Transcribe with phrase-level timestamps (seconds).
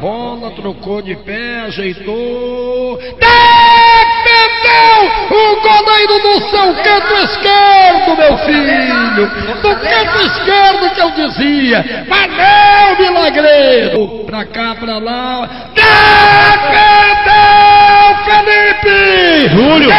[0.00, 2.96] Bola trocou de pé, ajeitou.
[2.96, 3.30] Defendeu!
[5.30, 9.28] O goleiro do seu canto esquerdo, meu filho!
[9.60, 12.06] Do canto esquerdo que eu dizia!
[12.08, 14.24] Valeu, milagreiro!
[14.24, 15.46] Pra cá, pra lá.
[15.74, 16.00] Defendeu,
[18.24, 19.50] Felipe!
[19.50, 19.90] Júlio!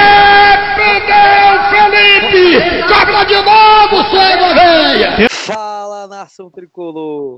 [0.81, 2.87] Defendeu, Felipe!
[2.87, 5.29] Cobra de novo, cega veia!
[5.29, 7.37] Fala nação tricolor!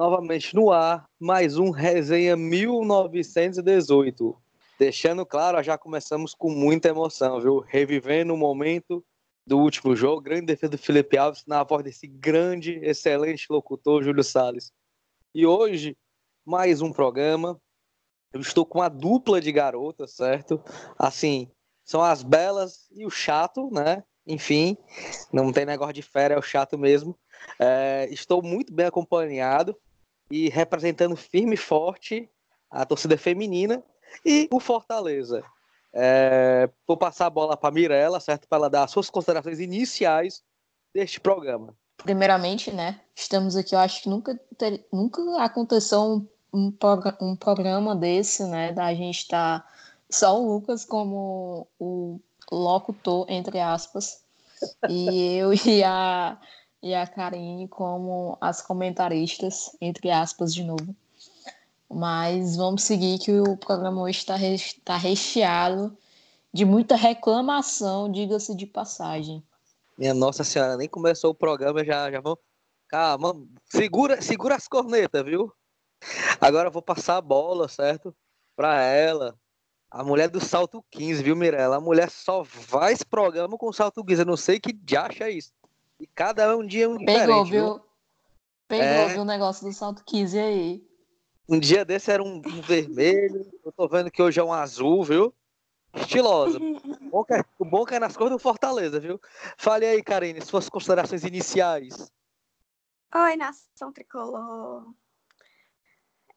[0.00, 4.34] Novamente no ar, mais um Resenha 1918.
[4.78, 7.58] Deixando claro, já começamos com muita emoção, viu?
[7.58, 9.04] Revivendo o momento
[9.46, 14.24] do último jogo, grande defesa do Felipe Alves, na voz desse grande, excelente locutor, Júlio
[14.24, 14.72] Salles.
[15.34, 15.94] E hoje,
[16.46, 17.60] mais um programa.
[18.32, 20.62] Eu estou com uma dupla de garotas, certo?
[20.98, 21.50] Assim,
[21.84, 24.02] são as belas e o chato, né?
[24.26, 24.78] Enfim,
[25.30, 27.14] não tem negócio de fera, é o chato mesmo.
[27.58, 29.76] É, estou muito bem acompanhado
[30.30, 32.28] e representando firme e forte
[32.70, 33.82] a torcida feminina
[34.24, 35.42] e o Fortaleza.
[35.92, 38.46] É, vou passar a bola para a Mirella, certo?
[38.46, 40.42] Para ela dar as suas considerações iniciais
[40.94, 41.74] deste programa.
[41.96, 43.00] Primeiramente, né?
[43.14, 46.72] Estamos aqui, eu acho que nunca, ter, nunca aconteceu um, um,
[47.20, 48.72] um, programa desse, né?
[48.72, 49.68] Da gente estar tá
[50.08, 52.20] só o Lucas como o
[52.50, 54.22] locutor, entre aspas,
[54.88, 56.38] e eu e a
[56.82, 60.94] e a Karine como as comentaristas, entre aspas, de novo.
[61.88, 64.36] Mas vamos seguir que o programa hoje está
[64.84, 65.96] tá recheado
[66.52, 69.42] de muita reclamação, diga-se de passagem.
[69.98, 72.38] Minha Nossa Senhora, nem começou o programa, já, já vão.
[72.88, 73.36] Calma,
[73.66, 75.52] segura, segura as cornetas, viu?
[76.40, 78.14] Agora eu vou passar a bola, certo?
[78.56, 79.38] Para ela.
[79.90, 81.76] A mulher do salto 15, viu, Mirella?
[81.76, 82.44] A mulher só
[82.90, 84.22] esse programa com salto 15.
[84.22, 85.52] Eu não sei que de acha isso.
[86.00, 87.50] E cada um dia é um Pegou, diferente.
[87.50, 87.80] Viu?
[88.66, 89.08] Pegou, é...
[89.08, 90.90] viu o negócio do salto 15 aí.
[91.46, 95.04] Um dia desse era um, um, vermelho, eu tô vendo que hoje é um azul,
[95.04, 95.34] viu?
[95.92, 96.58] Estilosa.
[96.58, 99.20] o, bom é, o bom que é nas cores do Fortaleza, viu?
[99.58, 102.10] Fale aí, Karine, suas considerações iniciais.
[103.12, 104.94] Oi, nação tricolor.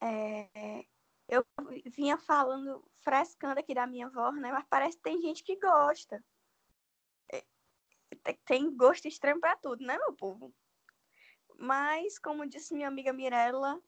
[0.02, 0.84] É,
[1.28, 1.46] eu
[1.86, 4.50] vinha falando, frescando aqui da minha voz, né?
[4.50, 6.22] Mas parece que tem gente que gosta
[8.44, 10.52] tem gosto extremo para tudo, né, meu povo?
[11.58, 13.80] Mas, como disse minha amiga Mirella,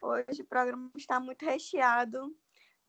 [0.00, 2.36] hoje o programa está muito recheado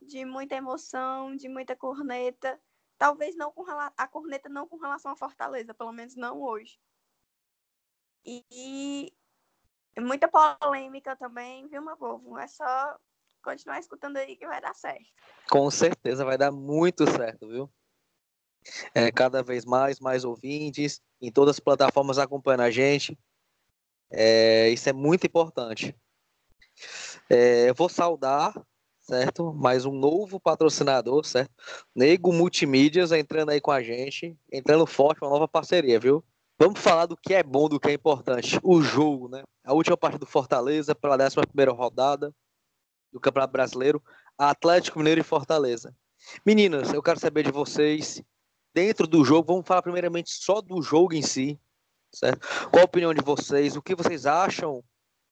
[0.01, 2.59] de muita emoção, de muita corneta.
[2.97, 6.79] Talvez não com a corneta não com relação à Fortaleza, pelo menos não hoje.
[8.25, 9.13] E,
[9.99, 12.37] muita polêmica também, viu, meu povo?
[12.37, 12.97] É só
[13.43, 15.11] continuar escutando aí que vai dar certo.
[15.49, 17.71] Com certeza vai dar muito certo, viu?
[18.93, 23.17] É, cada vez mais, mais ouvintes, em todas as plataformas acompanhando a gente.
[24.11, 25.95] É, isso é muito importante.
[27.29, 28.53] É, eu vou saudar,
[28.99, 29.53] certo?
[29.53, 31.51] Mais um novo patrocinador, certo?
[31.95, 36.23] Nego Multimídias entrando aí com a gente, entrando forte, uma nova parceria, viu?
[36.59, 38.59] Vamos falar do que é bom, do que é importante.
[38.63, 39.43] O jogo, né?
[39.63, 41.35] A última parte do Fortaleza, pela 11
[41.75, 42.33] rodada
[43.11, 44.01] do Campeonato Brasileiro,
[44.37, 45.95] Atlético Mineiro e Fortaleza.
[46.45, 48.21] Meninas, eu quero saber de vocês
[48.73, 51.59] dentro do jogo, vamos falar primeiramente só do jogo em si,
[52.13, 52.47] certo?
[52.69, 53.75] Qual a opinião de vocês?
[53.75, 54.83] O que vocês acham?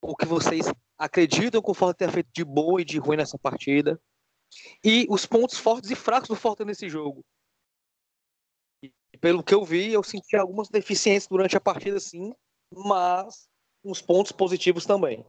[0.01, 0.65] O que vocês
[0.97, 3.99] acreditam que o Fortaleza tenha feito de bom e de ruim nessa partida?
[4.83, 7.23] E os pontos fortes e fracos do Fortaleza nesse jogo?
[8.83, 12.33] E, pelo que eu vi, eu senti algumas deficiências durante a partida, sim,
[12.71, 13.49] mas
[13.83, 15.25] uns pontos positivos também.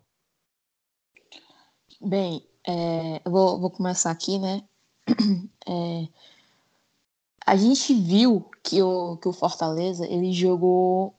[2.01, 4.67] Bem, é, eu vou, vou começar aqui, né?
[5.65, 6.09] É,
[7.47, 11.15] a gente viu que o, que o Fortaleza ele jogou,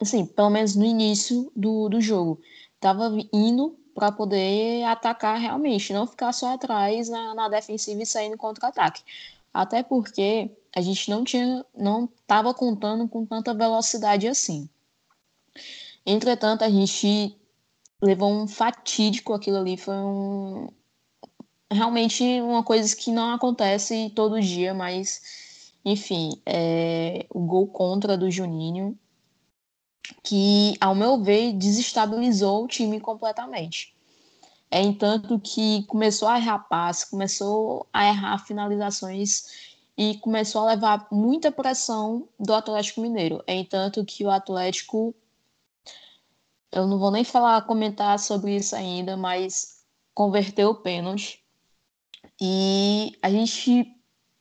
[0.00, 2.40] assim, pelo menos no início do, do jogo,
[2.74, 8.36] estava indo para poder atacar realmente, não ficar só atrás na, na defensiva e saindo
[8.36, 9.02] contra-ataque.
[9.52, 14.68] Até porque a gente não tinha, não estava contando com tanta velocidade assim.
[16.06, 17.36] Entretanto, a gente
[18.00, 20.68] levou um fatídico, aquilo ali foi um
[21.70, 25.47] realmente uma coisa que não acontece todo dia, mas
[25.84, 28.98] enfim, é, o gol contra do Juninho,
[30.22, 33.94] que, ao meu ver, desestabilizou o time completamente.
[34.70, 41.08] É entanto que começou a errar passe, começou a errar finalizações e começou a levar
[41.10, 43.42] muita pressão do Atlético Mineiro.
[43.46, 45.14] É entanto que o Atlético,
[46.70, 49.82] eu não vou nem falar, comentar sobre isso ainda, mas
[50.14, 51.42] converteu o pênalti.
[52.40, 53.97] E a gente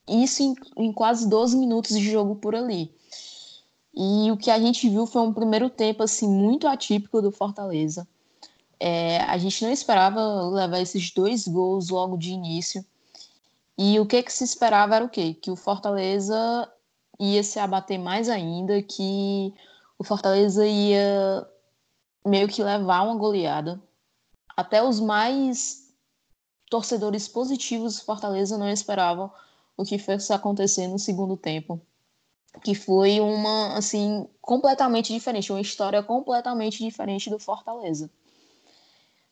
[0.08, 2.92] isso em, em quase 12 minutos de jogo por ali.
[3.94, 8.08] E o que a gente viu foi um primeiro tempo assim muito atípico do Fortaleza.
[8.80, 12.86] É, a gente não esperava levar esses dois gols logo de início.
[13.78, 15.34] E o que, que se esperava era o quê?
[15.34, 16.72] Que o Fortaleza
[17.20, 19.54] ia se abater mais ainda, que
[19.98, 21.48] o Fortaleza ia
[22.26, 23.82] meio que levar uma goleada.
[24.56, 25.92] Até os mais
[26.70, 29.32] torcedores positivos do Fortaleza não esperavam
[29.78, 31.80] o que fosse acontecer no segundo tempo.
[32.64, 38.10] Que foi uma, assim, completamente diferente, uma história completamente diferente do Fortaleza.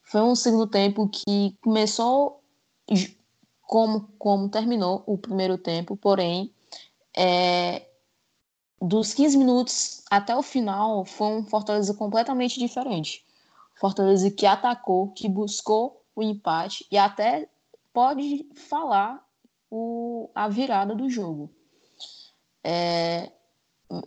[0.03, 2.43] Foi um segundo tempo que começou
[3.63, 6.53] como, como terminou o primeiro tempo, porém,
[7.17, 7.87] é,
[8.79, 13.25] dos 15 minutos até o final, foi um Fortaleza completamente diferente.
[13.73, 17.49] Fortaleza que atacou, que buscou o empate e até
[17.91, 19.24] pode falar
[19.75, 21.51] o, a virada do jogo.
[22.63, 23.31] É,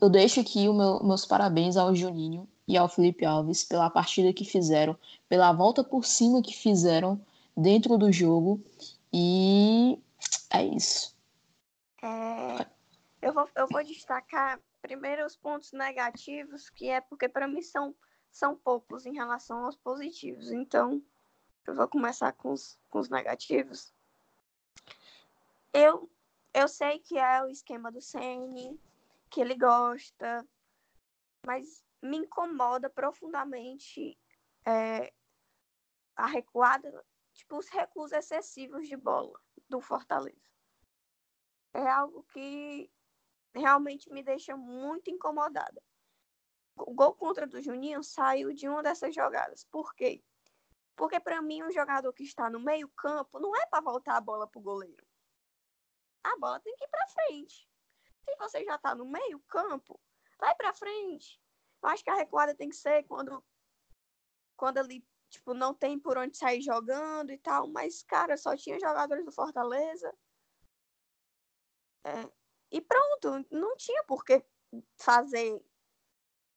[0.00, 4.44] eu deixo aqui meu, meus parabéns ao Juninho e ao Felipe Alves pela partida que
[4.44, 4.98] fizeram,
[5.28, 7.20] pela volta por cima que fizeram
[7.54, 8.62] dentro do jogo.
[9.12, 9.98] E
[10.50, 11.14] é isso.
[12.02, 12.66] É,
[13.20, 17.94] eu, vou, eu vou destacar primeiro os pontos negativos, que é porque para mim são,
[18.30, 20.50] são poucos em relação aos positivos.
[20.50, 21.02] Então,
[21.66, 23.92] eu vou começar com os, com os negativos.
[25.72, 26.10] Eu,
[26.54, 28.80] eu sei que é o esquema do Sene,
[29.30, 30.46] que ele gosta,
[31.46, 34.18] mas me incomoda profundamente
[34.64, 35.12] é,
[36.16, 39.38] a recuada, tipo, os recuos excessivos de bola
[39.68, 40.48] do Fortaleza.
[41.74, 42.90] É algo que
[43.54, 45.82] realmente me deixa muito incomodada.
[46.76, 49.64] O gol contra do Juninho saiu de uma dessas jogadas.
[49.64, 50.22] Por quê?
[50.96, 54.46] Porque para mim um jogador que está no meio-campo não é para voltar a bola
[54.46, 55.07] pro goleiro.
[56.24, 57.68] A bola tem que ir para frente.
[58.24, 60.00] Se você já está no meio-campo,
[60.38, 61.40] vai para frente.
[61.82, 63.44] Eu acho que a recuada tem que ser quando
[64.56, 68.78] quando ali tipo não tem por onde sair jogando e tal, mas cara, só tinha
[68.80, 70.12] jogadores do Fortaleza.
[72.04, 72.30] É,
[72.70, 74.44] e pronto, não tinha por que
[74.96, 75.62] fazer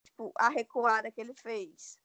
[0.04, 2.00] tipo, a recuada que ele fez.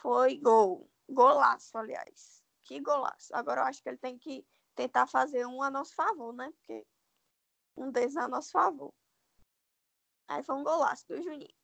[0.00, 0.90] Foi gol.
[1.08, 2.42] Golaço, aliás.
[2.62, 3.34] Que golaço.
[3.34, 4.46] Agora eu acho que ele tem que
[4.80, 6.50] tentar fazer um a nosso favor, né?
[6.52, 6.86] Porque
[7.76, 8.94] um deles a nosso favor.
[10.26, 11.54] Aí foi um golaço do Juninho.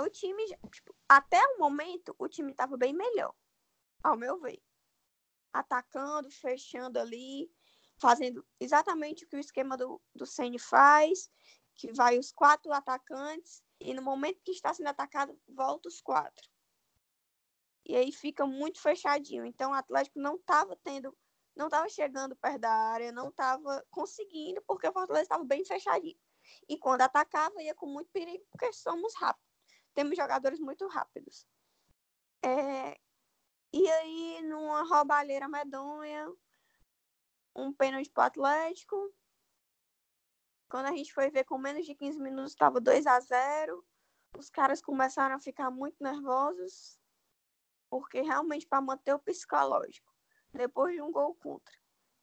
[0.00, 3.32] O time, tipo, até o momento, o time estava bem melhor,
[4.02, 4.60] ao meu ver.
[5.52, 7.48] Atacando, fechando ali,
[8.00, 11.30] fazendo exatamente o que o esquema do, do Ceni faz,
[11.74, 16.48] que vai os quatro atacantes e no momento que está sendo atacado, volta os quatro.
[17.84, 19.44] E aí fica muito fechadinho.
[19.44, 21.16] Então o Atlético não estava tendo,
[21.54, 26.18] não estava chegando perto da área, não estava conseguindo, porque o Fortaleza estava bem fechadinho.
[26.68, 29.52] E quando atacava, ia com muito perigo, porque somos rápidos.
[29.94, 31.46] Temos jogadores muito rápidos.
[32.42, 32.98] É...
[33.72, 36.30] E aí, numa roubalheira medonha,
[37.54, 39.14] um pênalti para o Atlético.
[40.68, 43.84] Quando a gente foi ver com menos de 15 minutos, estava 2 a 0
[44.36, 46.98] Os caras começaram a ficar muito nervosos,
[47.90, 50.11] porque realmente para manter o psicológico,
[50.52, 51.74] depois de um gol contra,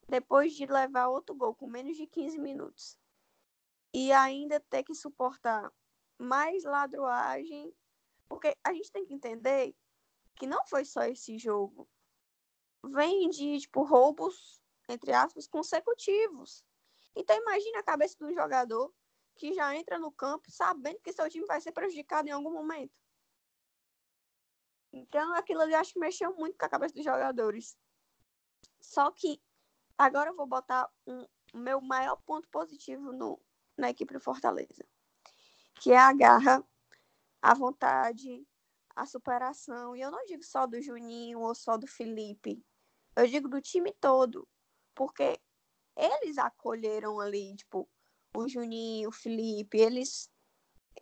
[0.08, 2.98] depois de levar outro gol com menos de 15 minutos,
[3.94, 5.72] e ainda ter que suportar
[6.18, 7.74] mais ladruagem,
[8.28, 9.76] porque a gente tem que entender
[10.36, 11.90] que não foi só esse jogo.
[12.84, 14.60] Vem de, tipo, roubos
[14.90, 16.66] entre aspas, consecutivos.
[17.16, 18.94] Então imagine a cabeça do jogador
[19.36, 22.94] que já entra no campo sabendo que seu time vai ser prejudicado em algum momento.
[24.92, 27.78] Então aquilo ali acho que mexeu muito com a cabeça dos jogadores.
[28.80, 29.42] Só que
[29.98, 33.40] agora eu vou botar um meu maior ponto positivo no,
[33.78, 34.86] na equipe do Fortaleza,
[35.76, 36.64] que é a garra,
[37.42, 38.46] a vontade,
[38.96, 39.96] a superação.
[39.96, 42.64] E eu não digo só do Juninho ou só do Felipe,
[43.16, 44.48] eu digo do time todo
[44.96, 45.40] porque
[45.96, 47.90] eles acolheram ali, tipo,
[48.36, 50.30] o Juninho, o Felipe, eles,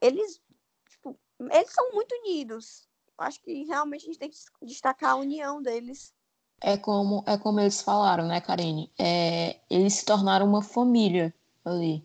[0.01, 0.41] eles,
[0.89, 1.19] tipo,
[1.51, 2.87] eles são muito unidos.
[3.17, 6.13] Acho que realmente a gente tem que destacar a união deles.
[6.59, 8.89] É como, é como eles falaram, né, Karine?
[8.97, 11.33] É, eles se tornaram uma família
[11.63, 12.03] ali.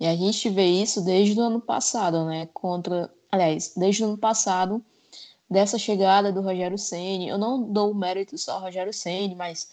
[0.00, 2.48] E a gente vê isso desde o ano passado, né?
[2.52, 4.82] Contra, aliás, desde o ano passado,
[5.48, 7.28] dessa chegada do Rogério Ceni.
[7.28, 9.70] Eu não dou mérito só ao Rogério Ceni, mas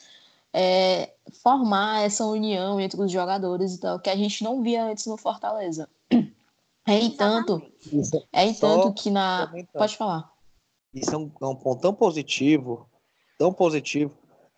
[0.53, 5.05] é, formar essa união entre os jogadores e tal, que a gente não via antes
[5.05, 5.89] no Fortaleza.
[6.87, 7.61] É entanto,
[8.33, 9.51] é entanto que na.
[9.73, 10.31] Pode falar.
[10.91, 12.88] Isso é um, é um ponto tão positivo,
[13.39, 14.13] tão positivo,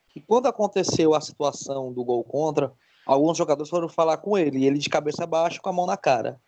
[0.09, 2.73] que quando aconteceu a situação do gol contra,
[3.05, 5.95] alguns jogadores foram falar com ele, e ele de cabeça baixa com a mão na
[5.95, 6.41] cara.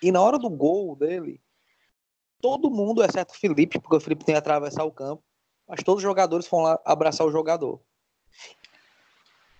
[0.00, 1.40] E na hora do gol dele,
[2.40, 5.22] todo mundo, exceto o Felipe, porque o Felipe tem que atravessar o campo,
[5.68, 7.80] mas todos os jogadores foram lá abraçar o jogador.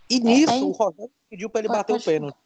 [0.09, 2.03] E nisso, é, o Rogério pediu para ele pode, bater pode...
[2.03, 2.39] o pênalti.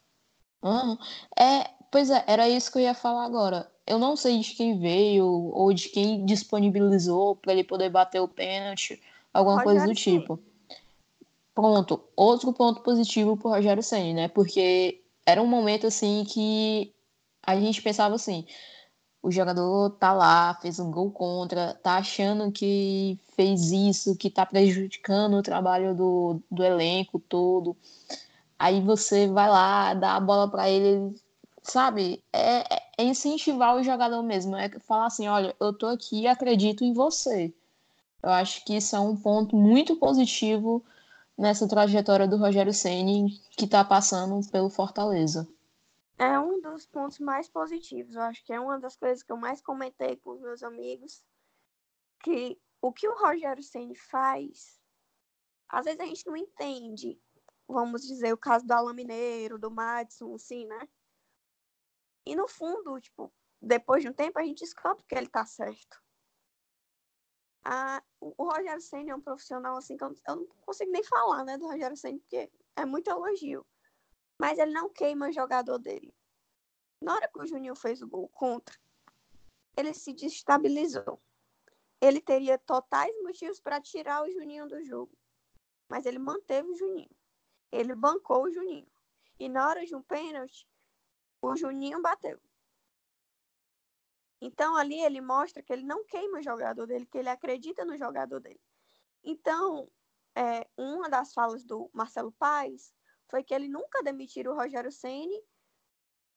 [0.63, 0.97] Uhum.
[1.39, 3.71] É, pois é, era isso que eu ia falar agora.
[3.85, 8.27] Eu não sei de quem veio ou de quem disponibilizou para ele poder bater o
[8.27, 9.01] pênalti,
[9.33, 10.39] alguma Rogério coisa do tipo.
[11.53, 14.27] Pronto, outro ponto positivo pro Rogério Senna, né?
[14.27, 16.93] Porque era um momento assim que
[17.41, 18.45] a gente pensava assim,
[19.21, 24.45] o jogador tá lá, fez um gol contra, tá achando que fez isso, que tá
[24.45, 27.75] prejudicando o trabalho do, do elenco todo.
[28.57, 31.15] Aí você vai lá, dá a bola para ele,
[31.61, 32.23] sabe?
[32.31, 36.83] É, é, incentivar o jogador mesmo, é falar assim, olha, eu tô aqui e acredito
[36.83, 37.53] em você.
[38.21, 40.83] Eu acho que isso é um ponto muito positivo
[41.37, 45.47] nessa trajetória do Rogério Ceni que está passando pelo Fortaleza.
[46.17, 48.15] É um dos pontos mais positivos.
[48.15, 51.23] Eu acho que é uma das coisas que eu mais comentei com os meus amigos.
[52.23, 54.79] Que o que o Rogério Ceni faz,
[55.69, 57.21] às vezes a gente não entende.
[57.67, 60.87] Vamos dizer, o caso do Alan Mineiro, do Madison, assim, né?
[62.25, 63.31] E no fundo, tipo,
[63.61, 66.01] depois de um tempo a gente descobre que ele tá certo.
[67.69, 71.43] Ah, o Rogério Senna é um profissional assim que eu, eu, não consigo nem falar,
[71.43, 73.65] né, do Rogério Senna, porque é muito elogio
[74.37, 76.13] mas ele não queima o jogador dele.
[77.01, 78.75] Na hora que o Juninho fez o gol contra,
[79.75, 81.19] ele se destabilizou.
[81.99, 85.17] Ele teria totais motivos para tirar o Juninho do jogo,
[85.89, 87.15] mas ele manteve o Juninho.
[87.71, 88.87] Ele bancou o Juninho.
[89.39, 90.67] E na hora de um pênalti,
[91.41, 92.39] o Juninho bateu.
[94.39, 97.97] Então ali ele mostra que ele não queima o jogador dele, que ele acredita no
[97.97, 98.61] jogador dele.
[99.23, 99.89] Então,
[100.35, 102.93] é, uma das falas do Marcelo Paes
[103.29, 105.41] foi que ele nunca demitiu o Rogério Ceni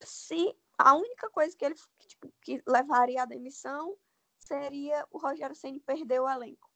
[0.02, 1.74] se a única coisa que ele
[2.08, 3.96] tipo, que levaria à demissão
[4.38, 6.70] seria o Rogério Ceni perder o elenco.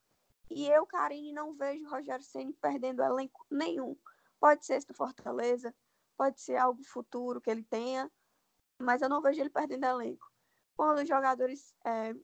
[0.51, 3.97] E eu, Karine, não vejo o Rogério Ceni perdendo elenco nenhum.
[4.39, 5.75] Pode ser do Fortaleza,
[6.17, 8.11] pode ser algo futuro que ele tenha,
[8.79, 10.31] mas eu não vejo ele perdendo elenco.
[10.77, 12.15] Quando os jogadores é,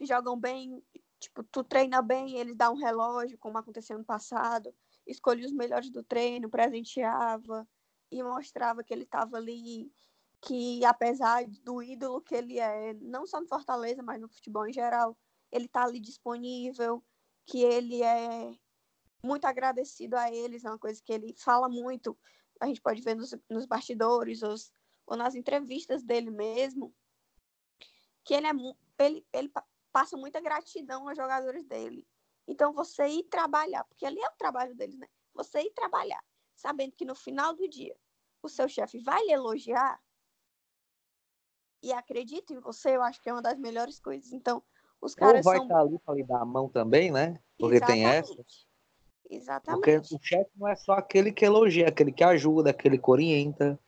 [0.00, 0.82] jogam bem,
[1.18, 4.74] tipo, tu treina bem, ele dá um relógio, como aconteceu no passado
[5.06, 7.68] escolhia os melhores do treino, presenteava
[8.10, 9.92] e mostrava que ele estava ali,
[10.40, 14.72] que apesar do ídolo que ele é, não só no Fortaleza, mas no futebol em
[14.72, 15.16] geral,
[15.50, 17.02] ele está ali disponível,
[17.46, 18.54] que ele é
[19.22, 22.16] muito agradecido a eles, é uma coisa que ele fala muito,
[22.60, 24.54] a gente pode ver nos, nos bastidores ou,
[25.06, 26.94] ou nas entrevistas dele mesmo,
[28.24, 28.50] que ele, é,
[28.98, 29.52] ele, ele
[29.92, 32.06] passa muita gratidão aos jogadores dele.
[32.46, 35.06] Então, você ir trabalhar, porque ali é o trabalho deles, né?
[35.34, 36.22] Você ir trabalhar,
[36.54, 37.96] sabendo que no final do dia
[38.42, 39.98] o seu chefe vai lhe elogiar
[41.82, 44.32] e acredita em você, eu acho que é uma das melhores coisas.
[44.32, 44.62] Então,
[45.00, 45.66] os caras Ou vai são...
[45.66, 47.38] estar ali para lhe dar a mão também, né?
[47.58, 48.02] Porque Exatamente.
[48.02, 48.44] tem essa.
[49.28, 49.80] Exatamente.
[49.80, 53.78] Porque o chefe não é só aquele que elogia, aquele que ajuda, aquele que orienta.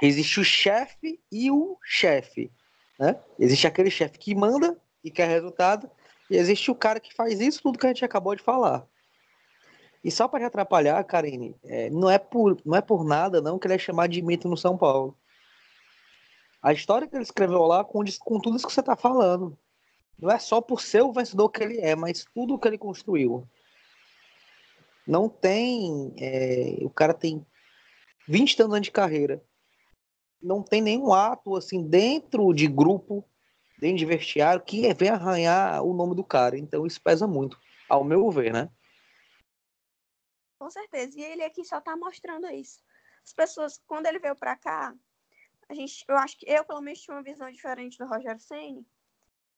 [0.00, 2.50] Existe o chefe e o chefe.
[2.98, 3.18] Né?
[3.38, 5.88] Existe aquele chefe que manda e quer resultado,
[6.30, 8.86] e existe o cara que faz isso tudo que a gente acabou de falar.
[10.02, 13.58] E só para te atrapalhar, Karine, é, não, é por, não é por nada não
[13.58, 15.16] que ele é chamado de mito no São Paulo.
[16.62, 19.56] A história que ele escreveu lá com tudo isso que você está falando.
[20.18, 23.46] Não é só por ser o vencedor que ele é, mas tudo que ele construiu.
[25.06, 26.12] Não tem.
[26.18, 27.46] É, o cara tem
[28.26, 29.42] 20 anos de carreira.
[30.40, 33.24] Não tem nenhum ato assim dentro de grupo
[33.78, 36.58] dentro de vestiário que vem arranhar o nome do cara.
[36.58, 38.70] Então isso pesa muito, ao meu ver, né?
[40.58, 41.18] Com certeza.
[41.18, 42.82] E ele aqui só tá mostrando isso.
[43.24, 44.94] As pessoas, quando ele veio para cá,
[45.68, 48.86] a gente, eu acho que eu pelo menos tinha uma visão diferente do Rogério Ceni,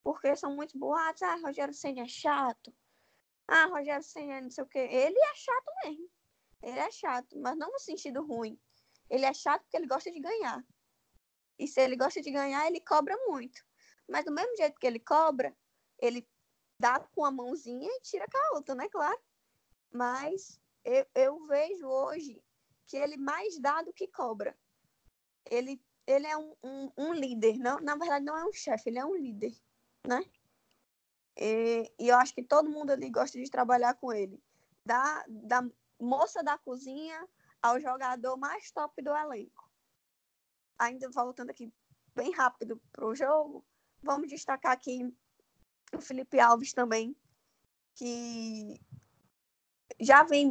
[0.02, 1.22] porque são muitos boatos.
[1.22, 2.74] Ah, Rogério Ceni é chato.
[3.48, 4.78] Ah, Rogério Ceni é não sei o quê.
[4.78, 6.10] Ele é chato mesmo.
[6.62, 8.58] Ele é chato, mas não no sentido ruim.
[9.10, 10.64] Ele é chato porque ele gosta de ganhar.
[11.58, 13.62] E se ele gosta de ganhar, ele cobra muito.
[14.08, 15.54] Mas do mesmo jeito que ele cobra,
[15.98, 16.26] ele
[16.78, 18.88] dá com a mãozinha e tira com a outra, né?
[18.88, 19.20] Claro.
[19.92, 22.42] Mas eu, eu vejo hoje
[22.86, 24.56] que ele mais dá do que cobra.
[25.50, 27.58] Ele, ele é um, um, um líder.
[27.58, 29.54] Não, na verdade, não é um chefe, ele é um líder,
[30.06, 30.24] né?
[31.36, 34.42] E, e, eu acho que todo mundo ali gosta de trabalhar com ele.
[34.84, 35.62] Da, da
[36.00, 37.28] moça da cozinha
[37.62, 39.70] ao jogador mais top do elenco.
[40.78, 41.72] Ainda voltando aqui
[42.14, 43.64] bem rápido para o jogo,
[44.02, 45.14] Vamos destacar aqui
[45.92, 47.14] o Felipe Alves também,
[47.94, 48.80] que
[50.00, 50.48] já vem,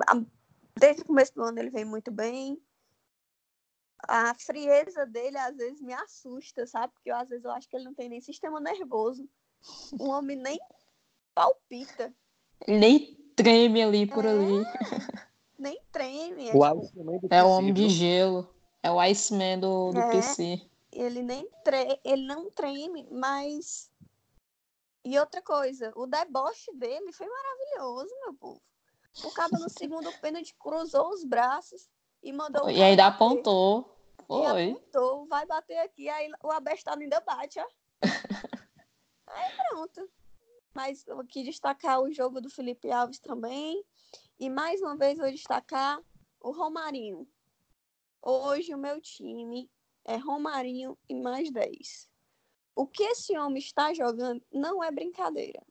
[0.78, 2.62] desde o começo do ano ele vem muito bem.
[4.08, 6.94] a frieza dele às vezes me assusta, sabe?
[6.94, 9.28] Porque eu, às vezes eu acho que ele não tem nem sistema nervoso.
[10.00, 10.60] O homem nem
[11.34, 12.14] palpita.
[12.68, 14.30] Ele nem treme ali por É.
[14.30, 14.64] ali.
[15.60, 16.48] Nem treme.
[16.50, 18.50] É, O tipo, Iceman do É o homem de gelo.
[18.82, 20.10] É o Iceman do, do É.
[20.12, 20.62] PC.
[20.92, 22.00] ele nem tre...
[22.04, 23.92] ele não treme, mas.
[25.04, 28.62] E outra coisa, o deboche dele foi maravilhoso, meu povo.
[29.24, 31.90] O cara no segundo pênalti cruzou os braços
[32.24, 33.16] e mandou o E ainda bater.
[33.16, 33.96] apontou.
[34.22, 34.72] E Foi.
[34.72, 37.68] apontou, vai bater aqui, aí o abestado ainda bate, ó.
[39.28, 40.10] aí pronto.
[40.74, 43.84] Mas eu quis destacar o jogo do Felipe Alves também.
[44.40, 46.02] E mais uma vez vou destacar
[46.40, 47.28] o Romarinho.
[48.22, 49.70] Hoje o meu time
[50.06, 52.10] é Romarinho e mais 10.
[52.76, 55.62] O que esse homem está jogando não é brincadeira.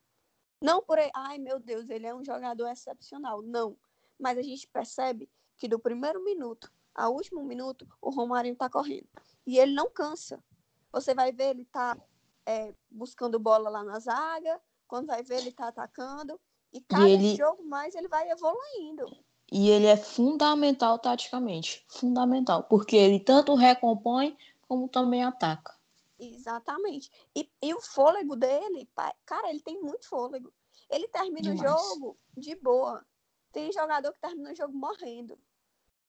[0.61, 3.43] Não por aí, ai meu Deus, ele é um jogador excepcional.
[3.43, 3.77] Não.
[4.19, 9.09] Mas a gente percebe que do primeiro minuto ao último minuto, o Romarinho tá correndo.
[9.47, 10.43] E ele não cansa.
[10.91, 11.97] Você vai ver, ele tá
[12.45, 14.61] é, buscando bola lá na zaga.
[14.89, 16.41] Quando vai ver, ele tá atacando.
[16.73, 19.07] E cada ele- jogo mais ele vai evoluindo.
[19.51, 21.85] E ele é fundamental taticamente.
[21.89, 22.65] Fundamental.
[22.65, 24.37] Porque ele tanto recompõe
[24.69, 25.75] como também ataca.
[26.19, 27.11] Exatamente.
[27.35, 28.89] E, e o fôlego dele,
[29.25, 30.53] cara, ele tem muito fôlego.
[30.91, 31.61] Ele termina Demais.
[31.61, 33.05] o jogo de boa.
[33.53, 35.39] Tem jogador que termina o jogo morrendo.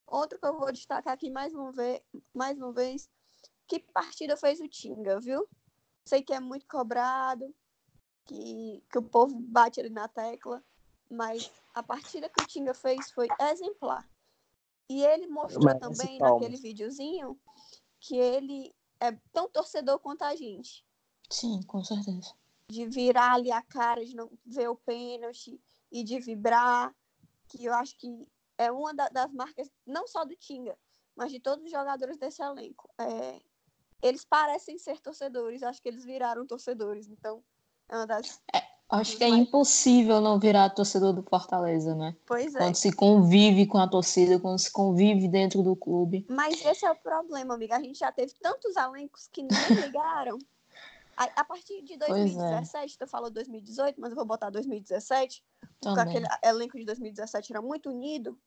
[0.06, 2.02] Outro que eu vou destacar aqui mais uma vez,
[2.34, 3.10] mais uma vez
[3.68, 5.48] que partida fez o Tinga, viu?
[6.04, 7.54] Sei que é muito cobrado,
[8.30, 10.64] que, que o povo bate ali na tecla,
[11.10, 14.08] mas a partida que o Tinga fez foi exemplar.
[14.88, 17.40] E ele mostrou Merece também naquele videozinho
[18.00, 20.86] que ele é tão torcedor quanto a gente.
[21.32, 22.34] Sim, com certeza.
[22.70, 25.60] De virar ali a cara, de não ver o pênalti
[25.92, 26.96] e de vibrar,
[27.48, 28.08] que eu acho que
[28.60, 30.78] é uma da- das marcas, não só do Tinga,
[31.16, 32.88] mas de todos os jogadores desse elenco.
[33.00, 33.42] É,
[34.04, 37.44] eles parecem ser torcedores, acho que eles viraram torcedores, então
[37.90, 38.42] é uma das.
[38.92, 42.16] Acho que é impossível não virar torcedor do Fortaleza, né?
[42.26, 42.58] Pois é.
[42.58, 46.26] Quando se convive com a torcida, quando se convive dentro do clube.
[46.28, 47.76] Mas esse é o problema, amiga.
[47.78, 49.50] A gente já teve tantos elencos que nem
[49.94, 50.40] ligaram.
[51.16, 52.24] A, partir de Pois é.
[52.24, 56.02] 2017, tu falou 2018, mas eu vou botar 2017, porque Também.
[56.02, 58.40] aquele elenco de 2017 era muito unido.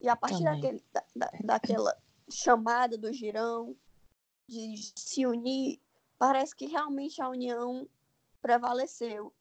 [0.00, 0.60] E a partir Também.
[0.60, 1.96] daquele, da, da- daquela
[2.30, 3.76] chamada do girão,
[4.48, 5.80] de se unir,
[6.18, 7.86] parece que realmente a união
[8.44, 9.34] prevaleceu.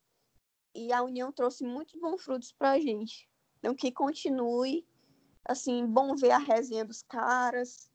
[0.74, 3.30] E a união trouxe muitos bons frutos pra gente.
[3.60, 4.88] Então, que continue.
[5.44, 7.92] Assim, bom ver a resenha dos caras.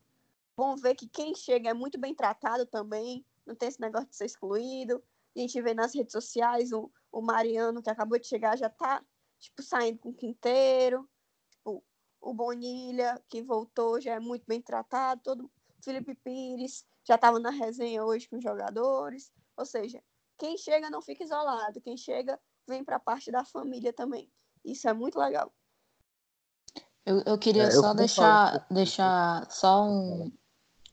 [0.54, 3.24] Bom ver que quem chega é muito bem tratado também.
[3.46, 5.02] Não tem esse negócio de ser excluído.
[5.34, 9.02] A gente vê nas redes sociais o, o Mariano, que acabou de chegar, já tá,
[9.38, 11.08] tipo, saindo com o Quinteiro.
[11.50, 11.82] Tipo,
[12.20, 15.22] o Bonilha, que voltou, já é muito bem tratado.
[15.22, 15.50] Todo
[15.82, 19.32] Felipe Pires já estava na resenha hoje com os jogadores.
[19.56, 20.02] Ou seja,
[20.38, 21.80] quem chega não fica isolado.
[21.80, 24.30] Quem chega vem para parte da família também.
[24.64, 25.52] Isso é muito legal.
[27.04, 30.30] Eu, eu queria É, eu só concordo deixar, deixar só um.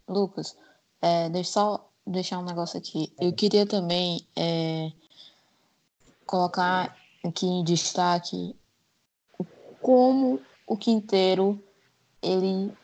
[0.08, 0.56] Lucas,
[1.02, 3.14] é, deixa só deixar um negócio aqui.
[3.20, 4.92] Eu queria também é,
[6.26, 8.56] colocar aqui em destaque
[9.82, 11.62] como o Quinteiro
[12.22, 12.76] ele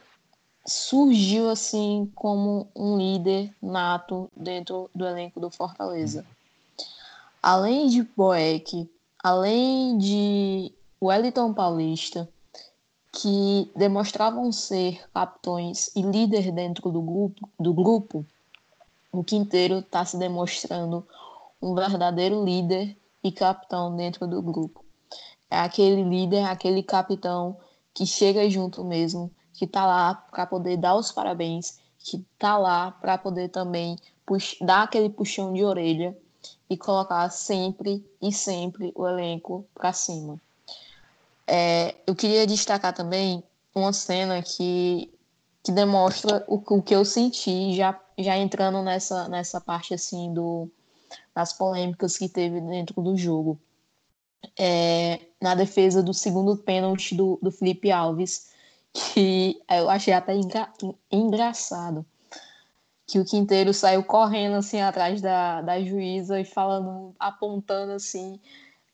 [0.65, 6.25] surgiu assim como um líder nato dentro do elenco do Fortaleza.
[7.41, 8.87] Além de Boeck,
[9.23, 12.29] além de Wellington Paulista,
[13.11, 18.25] que demonstravam ser capitões e líder dentro do grupo, do grupo
[19.11, 21.05] o Quinteiro está se demonstrando
[21.61, 24.85] um verdadeiro líder e capitão dentro do grupo.
[25.49, 27.57] É aquele líder, aquele capitão
[27.93, 32.91] que chega junto mesmo, que tá lá para poder dar os parabéns, que tá lá
[32.91, 33.97] para poder também
[34.61, 36.17] dar aquele puxão de orelha
[36.71, 40.39] e colocar sempre e sempre o elenco para cima.
[41.45, 43.43] É, eu queria destacar também
[43.75, 45.13] uma cena que,
[45.61, 50.71] que demonstra o, o que eu senti já, já entrando nessa, nessa parte assim do,
[51.35, 53.59] das polêmicas que teve dentro do jogo.
[54.57, 58.49] É, na defesa do segundo pênalti do, do Felipe Alves,
[58.93, 60.71] que eu achei até engra,
[61.11, 62.05] engraçado.
[63.11, 68.39] Que o Quinteiro saiu correndo assim atrás da, da juíza e falando, apontando assim.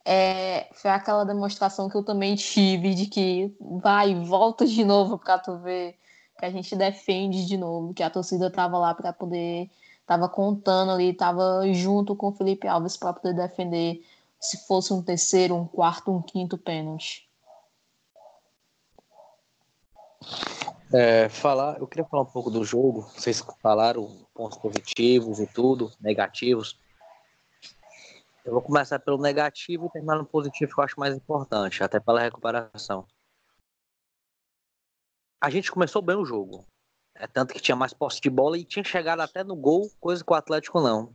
[0.04, 5.38] É, foi aquela demonstração que eu também tive de que vai, volta de novo para
[5.38, 5.96] tu ver
[6.40, 9.70] que a gente defende de novo, que a torcida tava lá para poder,
[10.06, 14.04] tava contando ali, tava junto com o Felipe Alves para poder defender
[14.40, 17.28] se fosse um terceiro, um quarto, um quinto pênalti.
[20.94, 23.02] É, falar, eu queria falar um pouco do jogo.
[23.02, 26.80] Vocês falaram pontos positivos e tudo, negativos.
[28.46, 32.00] Eu vou começar pelo negativo e terminar no positivo, que eu acho mais importante, até
[32.00, 33.06] pela recuperação.
[35.42, 36.66] A gente começou bem o jogo.
[37.14, 40.24] É tanto que tinha mais posse de bola e tinha chegado até no gol, coisa
[40.24, 41.14] que o Atlético não.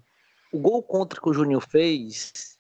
[0.53, 2.59] O gol contra que o Juninho fez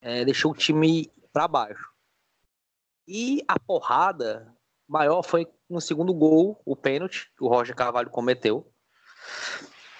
[0.00, 1.92] é, deixou o time para baixo.
[3.06, 4.57] E a porrada
[4.88, 8.72] maior foi no segundo gol, o pênalti que o Roger Carvalho cometeu.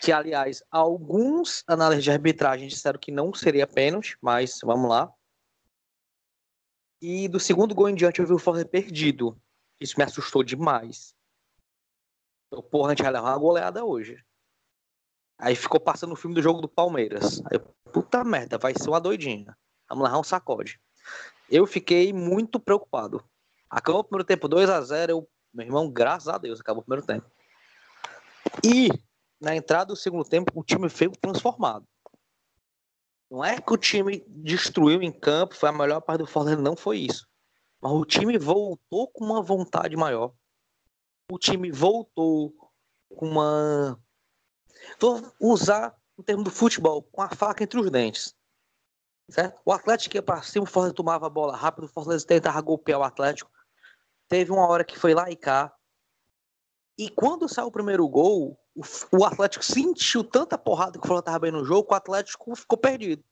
[0.01, 5.13] Que, aliás, alguns análises de arbitragem disseram que não seria pênalti, mas vamos lá.
[7.01, 9.41] E do segundo gol em diante eu vi o Fortaleza perdido.
[9.81, 11.15] Isso me assustou demais.
[12.51, 14.25] Eu, porra, a gente vai levar uma goleada hoje.
[15.39, 17.41] Aí ficou passando o filme do jogo do Palmeiras.
[17.47, 17.59] Aí,
[17.93, 19.57] puta merda, vai ser uma doidinha.
[19.89, 20.81] Vamos levar um sacode.
[21.49, 23.25] Eu fiquei muito preocupado.
[23.71, 26.85] Acabou o primeiro tempo 2 a 0 eu, meu irmão, graças a Deus, acabou o
[26.85, 27.31] primeiro tempo.
[28.65, 28.89] E
[29.41, 31.87] na entrada do segundo tempo, o time veio transformado.
[33.31, 36.77] Não é que o time destruiu em campo, foi a melhor parte do Fortaleza, não
[36.77, 37.29] foi isso.
[37.81, 40.33] Mas o time voltou com uma vontade maior.
[41.31, 42.55] O time voltou
[43.15, 44.01] com uma.
[44.99, 48.35] Vou usar o termo do futebol, com a faca entre os dentes.
[49.31, 49.61] Certo?
[49.65, 52.99] O Atlético ia para cima, o Fortaleza tomava a bola rápido, o Fortaleza tentava golpear
[52.99, 53.51] o Atlético.
[54.29, 55.73] Teve uma hora que foi lá e cá.
[56.97, 58.59] E quando saiu o primeiro gol,
[59.13, 62.55] o, Atlético sentiu tanta porrada que o Fortaleza estava bem no jogo, que o Atlético
[62.55, 63.25] ficou perdido.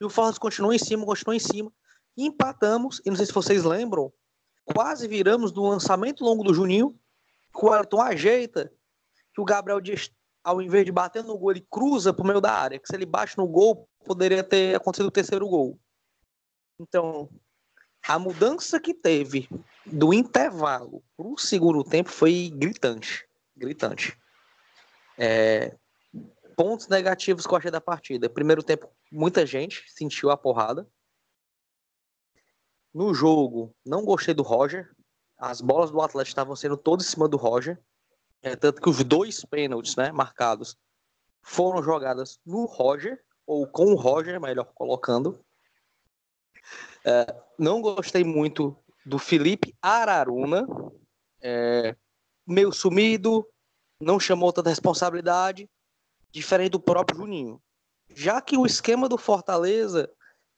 [0.00, 1.72] E o Fortaleza continuou em cima, continuou em cima.
[2.16, 4.12] E empatamos, e não sei se vocês lembram,
[4.64, 6.98] quase viramos do lançamento longo do Juninho,
[7.52, 8.72] que o Elton ajeita,
[9.34, 10.10] que o Gabriel Dias,
[10.42, 13.06] ao invés de bater no gol, ele cruza pro meio da área, que se ele
[13.06, 15.78] bate no gol, poderia ter acontecido o terceiro gol.
[16.78, 17.28] Então,
[18.06, 19.48] a mudança que teve
[19.86, 23.26] do intervalo para o segundo tempo foi gritante.
[23.56, 24.18] Gritante.
[25.18, 25.76] É,
[26.56, 28.28] pontos negativos que eu achei da partida.
[28.28, 30.88] Primeiro tempo, muita gente sentiu a porrada.
[32.92, 34.90] No jogo, não gostei do Roger.
[35.38, 37.80] As bolas do Atlético estavam sendo todas em cima do Roger.
[38.42, 40.76] É, tanto que os dois pênaltis né, marcados
[41.42, 45.44] foram jogadas no Roger, ou com o Roger, melhor colocando.
[47.04, 50.66] É, não gostei muito do Felipe Araruna,
[51.42, 51.96] é,
[52.46, 53.46] meio sumido,
[54.00, 55.68] não chamou tanta responsabilidade,
[56.30, 57.60] diferente do próprio Juninho.
[58.14, 60.10] Já que o esquema do Fortaleza,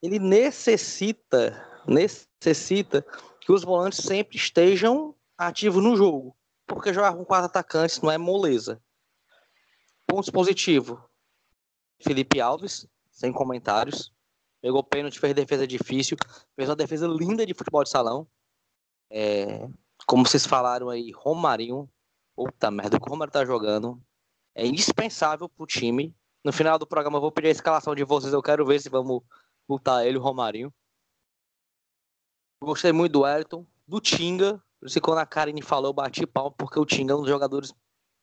[0.02, 3.04] ele necessita, necessita
[3.40, 8.18] que os volantes sempre estejam ativos no jogo, porque jogar com quatro atacantes não é
[8.18, 8.80] moleza.
[10.06, 10.98] Pontos positivos.
[12.02, 14.12] Felipe Alves, sem comentários.
[14.62, 16.16] Pegou pênalti, fez defesa difícil,
[16.56, 18.26] fez uma defesa linda de futebol de salão.
[19.10, 19.68] É,
[20.06, 21.90] como vocês falaram aí, Romarinho,
[22.34, 24.00] puta merda, o Romário tá jogando
[24.54, 26.14] é indispensável pro time.
[26.44, 28.88] No final do programa eu vou pedir a escalação de vocês, eu quero ver se
[28.88, 29.22] vamos
[29.68, 30.72] lutar ele, o Romarinho.
[32.62, 34.62] Gostei muito do Elton, do Tinga.
[34.82, 37.72] Isso quando a Karine falou, eu bati pau, porque o Tinga é um dos jogadores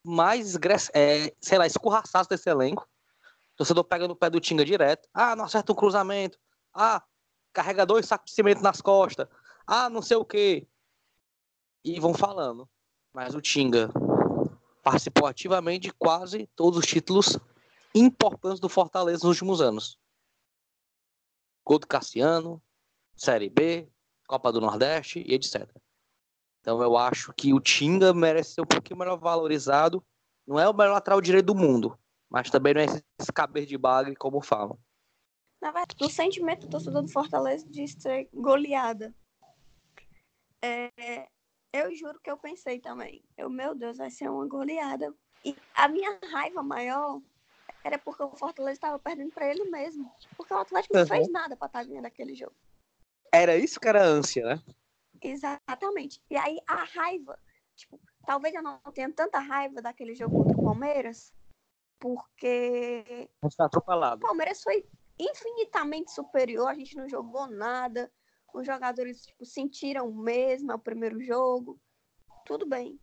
[0.05, 0.55] mais,
[0.93, 2.87] é, sei lá, escorraçados desse elenco
[3.59, 5.09] torcedor pega no pé do Tinga direto.
[5.13, 6.39] Ah, não acerta um cruzamento.
[6.73, 7.03] Ah,
[7.51, 9.27] carrega dois sacos de cimento nas costas.
[9.67, 10.65] Ah, não sei o quê.
[11.83, 12.69] E vão falando.
[13.13, 13.91] Mas o Tinga
[14.81, 17.37] participou ativamente de quase todos os títulos
[17.93, 19.99] importantes do Fortaleza nos últimos anos.
[21.65, 22.63] Gol do Cassiano,
[23.13, 23.89] Série B,
[24.25, 25.69] Copa do Nordeste e etc.
[26.61, 30.01] Então eu acho que o Tinga merece ser um pouquinho melhor valorizado.
[30.47, 33.77] Não é o melhor lateral direito do mundo, mas também não é esse caber de
[33.77, 34.77] bagre como falam.
[35.61, 39.13] Na verdade, o sentimento do torcedor do Fortaleza de ser goleada.
[40.61, 41.27] É,
[41.73, 43.23] eu juro que eu pensei também.
[43.37, 45.13] Eu, meu Deus, vai ser uma goleada.
[45.43, 47.21] E a minha raiva maior
[47.83, 50.09] era porque o Fortaleza estava perdendo para ele mesmo.
[50.37, 51.07] Porque o Atlético não uhum.
[51.07, 52.55] fez nada para estar tá ganhando aquele jogo.
[53.31, 54.63] Era isso que era a ânsia, né?
[55.21, 56.21] Exatamente.
[56.29, 57.37] E aí a raiva,
[57.75, 61.33] tipo, talvez eu não tenha tanta raiva daquele jogo contra o Palmeiras,
[61.99, 64.23] porque está atropelado.
[64.23, 64.87] o Palmeiras foi
[65.19, 68.11] infinitamente superior, a gente não jogou nada,
[68.53, 71.79] os jogadores tipo, sentiram mesmo o primeiro jogo,
[72.45, 72.99] tudo bem.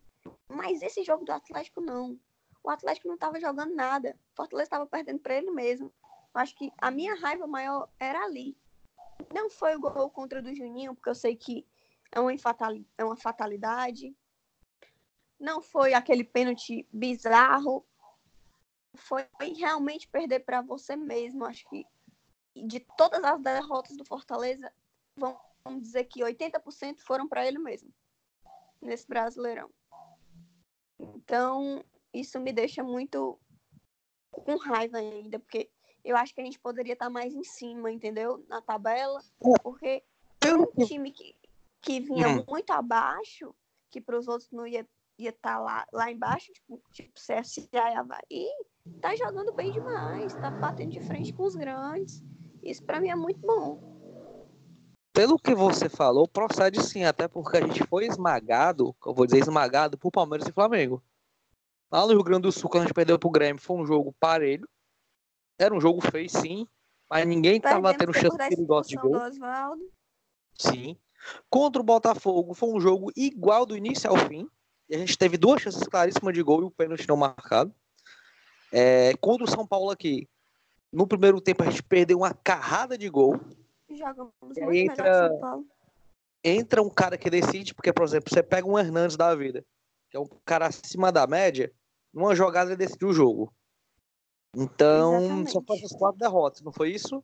[0.49, 2.19] Mas esse jogo do Atlético não.
[2.63, 4.17] O Atlético não estava jogando nada.
[4.33, 5.93] O Fortaleza estava perdendo para ele mesmo.
[6.33, 8.57] Acho que a minha raiva maior era ali.
[9.33, 11.65] Não foi o gol contra do Juninho, porque eu sei que
[12.11, 12.31] é uma,
[12.97, 14.15] é uma fatalidade.
[15.39, 17.85] Não foi aquele pênalti bizarro
[18.97, 21.45] foi realmente perder para você mesmo.
[21.45, 21.85] Acho que
[22.55, 24.71] de todas as derrotas do Fortaleza,
[25.15, 27.93] vamos dizer que 80% foram para ele mesmo,
[28.81, 29.69] nesse Brasileirão.
[30.99, 31.83] Então,
[32.13, 33.39] isso me deixa muito
[34.31, 35.69] com raiva ainda, porque
[36.03, 38.43] eu acho que a gente poderia estar mais em cima, entendeu?
[38.47, 39.23] Na tabela,
[39.61, 40.03] porque
[40.43, 41.35] um time que,
[41.81, 42.43] que vinha Hum.
[42.47, 43.53] muito abaixo,
[43.89, 47.77] que para os outros não ia ia estar lá, lá embaixo, tipo, tipo CSA e
[47.77, 48.49] Havaí,
[49.01, 52.23] tá jogando bem demais, tá batendo de frente com os grandes.
[52.63, 53.97] Isso para mim é muito bom.
[55.13, 59.39] Pelo que você falou, procede sim, até porque a gente foi esmagado, eu vou dizer
[59.39, 61.03] esmagado, por Palmeiras e Flamengo.
[61.91, 64.13] Lá no Rio Grande do Sul, quando a gente perdeu pro Grêmio, foi um jogo
[64.19, 64.67] parelho.
[65.57, 66.67] Era um jogo feio, sim,
[67.09, 69.13] mas ninguém tava Perdemos tendo por chance perigosa de gol.
[70.59, 70.97] Sim.
[71.49, 74.47] Contra o Botafogo foi um jogo igual do início ao fim.
[74.89, 77.73] E a gente teve duas chances claríssimas de gol e o pênalti não marcado.
[78.71, 80.27] É, contra o São Paulo aqui,
[80.91, 83.39] no primeiro tempo a gente perdeu uma carrada de gol.
[83.89, 85.67] Jogamos muito entra- São Paulo.
[86.43, 89.65] Entra um cara que decide, porque, por exemplo, você pega um Hernandes da vida,
[90.09, 91.73] que é um cara acima da média,
[92.13, 93.53] numa jogada ele decidiu o jogo.
[94.55, 95.51] Então, Exatamente.
[95.51, 97.23] só foram essas quatro derrotas, não foi isso?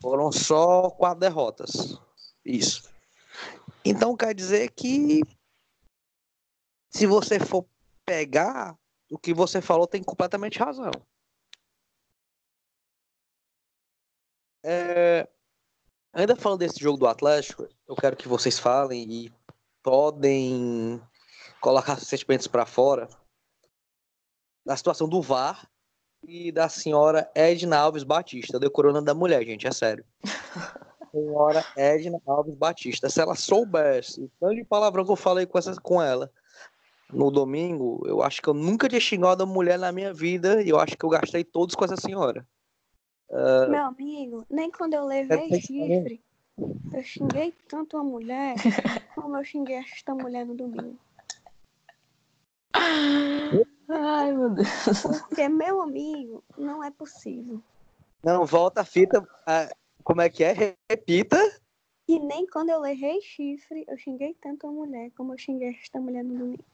[0.00, 2.00] Foram só quatro derrotas.
[2.44, 2.90] Isso.
[3.84, 5.22] Então quer dizer que
[6.90, 7.64] se você for
[8.04, 8.76] pegar,
[9.12, 10.90] o que você falou tem completamente razão.
[14.64, 15.28] É,
[16.14, 19.32] ainda falando desse jogo do Atlético, eu quero que vocês falem e
[19.82, 20.98] podem
[21.60, 23.06] colocar seus sentimentos para fora
[24.64, 25.70] da situação do VAR
[26.22, 30.06] e da senhora Edna Alves Batista, decorando da mulher, gente, é sério.
[31.12, 35.58] senhora Edna Alves Batista, se ela soubesse o tanto de palavrão que eu falei com,
[35.58, 36.32] essa, com ela
[37.12, 40.68] no domingo, eu acho que eu nunca tinha xingado a mulher na minha vida e
[40.68, 42.46] eu acho que eu gastei todos com essa senhora.
[43.30, 46.22] Meu amigo, nem quando eu levei Deve ter chifre,
[46.92, 48.54] eu xinguei tanto a mulher
[49.14, 50.98] como eu xinguei esta mulher no domingo.
[53.88, 54.68] Ai, meu Deus.
[55.28, 57.62] Porque, meu amigo, não é possível.
[58.22, 59.26] Não, volta a fita.
[59.46, 59.68] ah,
[60.04, 60.76] como é que é?
[60.90, 61.38] Repita.
[62.08, 66.00] E nem quando eu levei chifre, eu xinguei tanto a mulher como eu xinguei esta
[66.00, 66.64] mulher no domingo.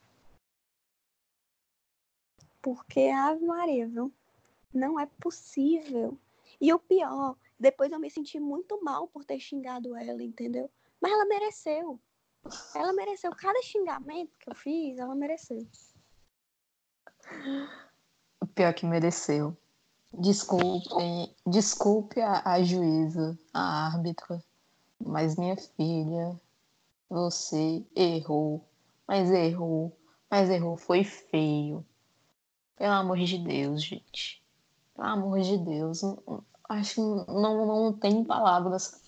[2.61, 4.13] Porque, Ave Maria, viu?
[4.73, 6.19] Não é possível.
[6.61, 10.71] E o pior, depois eu me senti muito mal por ter xingado ela, entendeu?
[11.01, 12.01] Mas ela mereceu.
[12.75, 13.31] Ela mereceu.
[13.33, 15.67] Cada xingamento que eu fiz, ela mereceu.
[18.41, 19.57] O pior que mereceu.
[20.13, 20.89] Desculpe,
[21.47, 24.43] desculpe a, a juíza, a árbitra,
[24.99, 26.41] mas minha filha,
[27.11, 28.65] você errou,
[29.07, 29.95] mas errou,
[30.31, 31.85] mas errou, foi feio.
[32.79, 34.41] Pelo amor de Deus, gente.
[34.95, 36.03] Pelo amor de Deus,
[36.69, 37.01] acho que
[37.33, 39.01] não, não tem palavras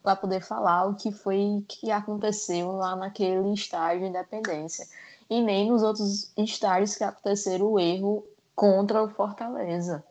[0.00, 4.86] para poder falar o que foi que aconteceu lá naquele estágio de independência.
[5.28, 10.04] E nem nos outros estágios que aconteceram o erro contra o Fortaleza.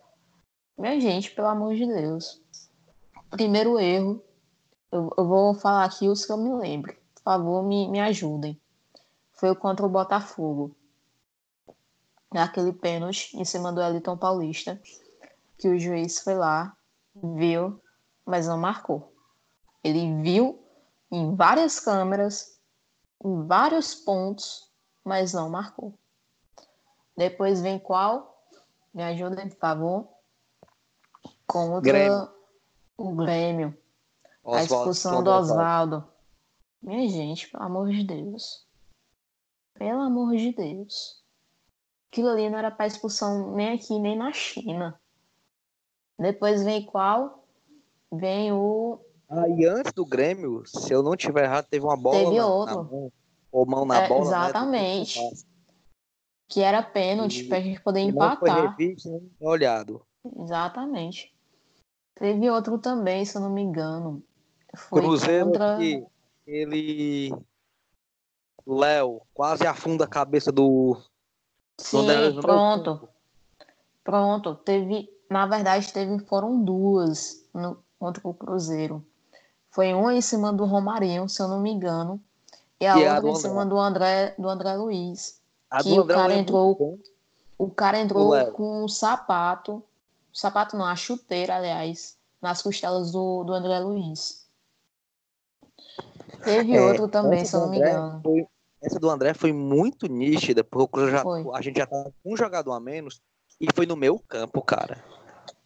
[0.77, 2.41] Minha gente, pelo amor de Deus.
[3.29, 4.21] Primeiro erro,
[4.91, 6.93] eu, eu vou falar aqui os que eu me lembro.
[7.15, 8.59] Por favor, me, me ajudem.
[9.31, 10.75] Foi contra o Botafogo.
[12.31, 14.81] Aquele pênalti em cima do Eliton Paulista.
[15.57, 16.75] Que o juiz foi lá,
[17.15, 17.81] viu,
[18.25, 19.13] mas não marcou.
[19.83, 20.61] Ele viu
[21.11, 22.59] em várias câmeras,
[23.23, 24.69] em vários pontos,
[25.03, 25.93] mas não marcou.
[27.15, 28.43] Depois vem qual?
[28.93, 30.07] Me ajudem, por favor.
[31.47, 32.29] Contra Grêmio.
[32.97, 33.77] o Grêmio.
[34.43, 36.07] A Oswaldo, expulsão do Oswaldo.
[36.81, 38.65] Minha gente, pelo amor de Deus.
[39.73, 41.23] Pelo amor de Deus.
[42.15, 44.97] Aquilo ali não era para expulsão nem aqui, nem na China.
[46.17, 47.45] Depois vem qual?
[48.09, 49.01] Vem o.
[49.27, 52.47] Ah, e antes do Grêmio, se eu não tiver errado, teve uma bola Teve na,
[52.47, 52.75] outro.
[52.77, 53.11] na mão.
[53.51, 55.21] Ou mão na É, bola, exatamente.
[55.21, 55.29] né?
[56.47, 58.77] Que era pênalti E- pra gente poder E não foi empatar.
[58.77, 60.01] revisto nem olhado.
[60.39, 61.35] Exatamente.
[62.17, 64.23] Teve outro também, se eu não me engano.
[64.73, 65.75] Foi Cruzeiro contra.
[65.75, 66.05] aqui,
[66.47, 67.33] ele...
[68.65, 70.97] Léo quase afunda a cabeça do...
[71.77, 72.05] Sim,
[72.41, 73.07] pronto.
[74.03, 74.55] Pronto.
[74.55, 75.09] Teve.
[75.29, 79.03] Na verdade, teve, foram duas no, contra o Cruzeiro.
[79.71, 82.21] Foi uma em cima do Romarinho, se eu não me engano.
[82.79, 85.41] E a E a outra do em cima do André, do André Luiz.
[85.69, 86.99] A Que o André cara lembro entrou-.
[87.57, 88.51] O cara entrou Léo.
[88.51, 89.83] com um sapato.
[90.33, 94.45] Sapato não, a chuteira, aliás, nas costelas do, do André Luiz.
[96.43, 98.21] Teve É, outro também, se eu não me engano.
[98.21, 98.47] foi-
[98.85, 102.73] essa do André foi muito nítida, porque já- a gente já tava com um jogador
[102.73, 103.21] a menos
[103.59, 105.03] e foi no meu campo, cara.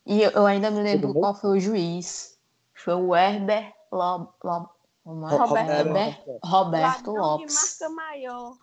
[0.05, 2.37] E eu, eu ainda me lembro qual foi o juiz.
[2.75, 4.67] Foi o Herbert Lob, Lob,
[5.05, 7.77] é Ro- Robert- Roberto Herbert Roberto Lopes.
[7.79, 8.57] marca maior.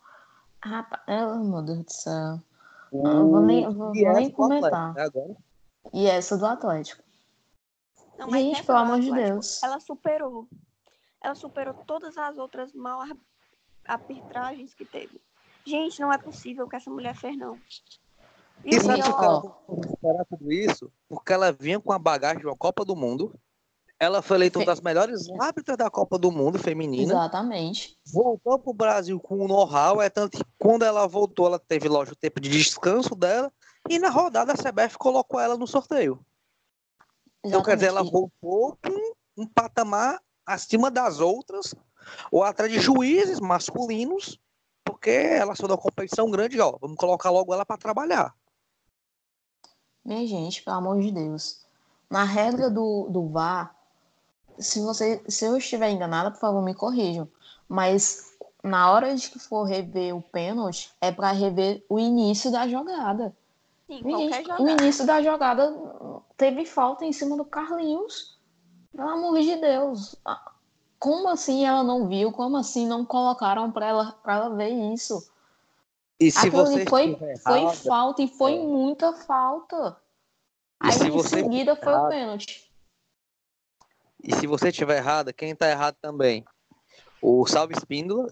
[0.63, 2.39] Rapaz, oh, meu Deus do céu.
[2.91, 4.93] Eu vou nem, eu vou, vou nem do Atlético, comentar.
[4.93, 5.35] né, agora.
[5.93, 7.03] E essa do Atlético.
[8.17, 9.61] Não, mas Gente, pelo amor de Deus.
[9.61, 10.47] Ela superou.
[11.21, 13.01] Ela superou todas as outras mal
[13.87, 15.21] arbitragens que teve.
[15.65, 17.57] Gente, não é possível o que essa mulher fez, não.
[18.63, 20.91] E E o sabe por que ela tudo isso?
[21.07, 23.33] Porque ela vinha com a bagagem de uma Copa do Mundo.
[23.99, 27.13] Ela foi eleita uma das melhores árbitras da Copa do Mundo feminina.
[27.13, 27.97] Exatamente.
[28.13, 30.01] Voltou pro Brasil com o know-how.
[30.01, 33.51] É tanto que quando ela voltou, ela teve, lógico, o tempo de descanso dela.
[33.89, 36.23] E na rodada a CBF colocou ela no sorteio.
[37.43, 38.31] Então, quer dizer, ela Exatamente.
[38.41, 41.73] voltou com um patamar acima das outras,
[42.31, 44.39] ou atrás de juízes masculinos,
[44.83, 46.77] porque ela saiu da competição grande, ó.
[46.79, 48.33] Vamos colocar logo ela para trabalhar.
[50.03, 51.65] Minha gente, pelo amor de Deus.
[52.09, 53.75] Na regra do, do VAR,
[54.57, 57.27] se, você, se eu estiver enganada, por favor, me corrijam.
[57.67, 62.67] Mas na hora de que for rever o pênalti, é para rever o início da
[62.67, 63.35] jogada.
[63.87, 64.83] Sim, gente, o jogada.
[64.83, 65.75] início da jogada
[66.35, 68.37] teve falta em cima do Carlinhos.
[68.95, 70.15] Pelo amor de Deus.
[70.99, 72.31] Como assim ela não viu?
[72.31, 75.31] Como assim não colocaram para ela, pra ela ver isso?
[76.19, 78.59] E se Aquilo você foi, foi falta e foi é.
[78.63, 79.95] muita falta.
[80.83, 82.71] E Aí se em você seguida foi o errado- pênalti.
[84.23, 86.43] E se você estiver errada, quem está errado também?
[87.21, 88.27] O Salve Espíndola,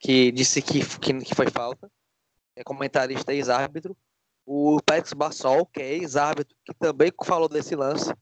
[0.00, 1.90] que disse que, que, que foi falta,
[2.56, 3.96] é comentarista ex-árbitro.
[4.44, 8.12] O Pex Bassol, que é ex-árbitro, que também falou desse lance.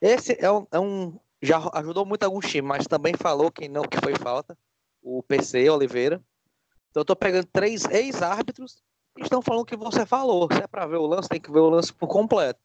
[0.00, 3.82] Esse é um, é um- Já ajudou muito alguns times, mas também falou que não
[3.82, 4.56] que foi falta.
[5.02, 6.24] O PC Oliveira.
[6.90, 8.82] Então eu tô pegando três ex-árbitros
[9.14, 10.48] que estão falando o que você falou.
[10.50, 12.58] Se é para ver o lance, tem que ver o lance por completo.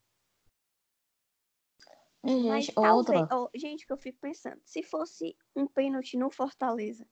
[2.24, 3.28] Mas gente, talvez, outra.
[3.32, 7.06] ó, gente, que eu fico pensando, se fosse um pênalti no Fortaleza,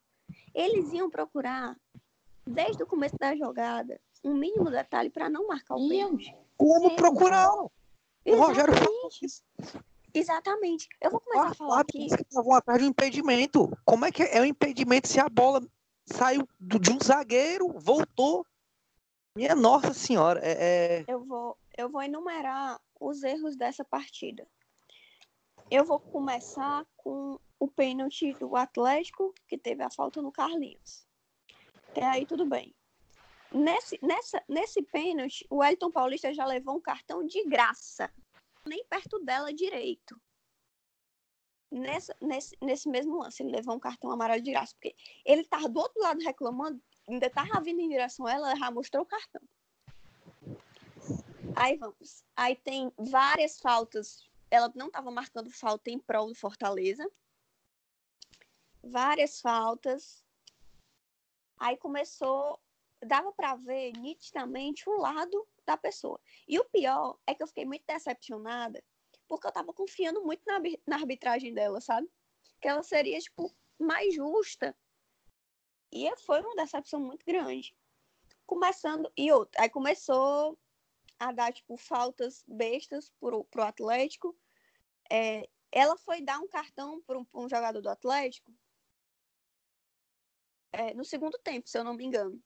[0.53, 1.77] eles iam procurar,
[2.45, 6.34] desde o começo da jogada, um mínimo detalhe para não marcar o pênalti.
[6.58, 6.95] Como Sim.
[6.95, 7.71] procuraram?
[8.25, 9.43] O Rogério falou isso.
[10.19, 10.88] Exatamente.
[11.01, 12.08] Eu vou começar a falar aqui.
[12.08, 13.69] que estavam atrás de um impedimento.
[13.86, 15.62] Como é que é um impedimento se a bola
[16.06, 18.45] saiu de um zagueiro, voltou?
[19.36, 24.47] Minha Nossa Senhora, é, é- Eu vou, eu vou enumerar os erros dessa partida.
[25.69, 31.06] Eu vou começar com o pênalti do Atlético, que teve a falta no Carlinhos.
[31.89, 32.73] Até aí tudo bem.
[33.51, 38.12] Nesse, nessa, nesse pênalti, o Elton Paulista já levou um cartão de graça.
[38.67, 40.19] Nem perto dela direito.
[41.69, 44.73] Nessa, nesse, nesse mesmo lance, ele levou um cartão amarelo de graça.
[44.75, 48.71] Porque ele tava do outro lado reclamando, ainda tava vindo em direção a ela, já
[48.71, 49.41] mostrou o cartão.
[51.56, 52.23] Aí vamos.
[52.36, 54.30] Aí tem várias faltas.
[54.49, 57.10] Ela não estava marcando falta em prol do Fortaleza.
[58.84, 60.23] Várias faltas.
[61.58, 62.60] Aí começou.
[63.03, 66.19] Dava para ver nitidamente o lado da pessoa.
[66.47, 68.84] E o pior é que eu fiquei muito decepcionada,
[69.27, 72.10] porque eu tava confiando muito na, na arbitragem dela, sabe?
[72.62, 74.75] Que ela seria, tipo, mais justa.
[75.91, 77.75] E foi uma decepção muito grande.
[78.45, 79.12] Começando.
[79.15, 79.62] E outra.
[79.62, 80.58] Aí começou
[81.19, 84.36] a dar, tipo, faltas bestas pro, pro Atlético.
[85.12, 88.53] É, ela foi dar um cartão para um, um jogador do Atlético
[90.71, 92.41] é, no segundo tempo, se eu não me engano.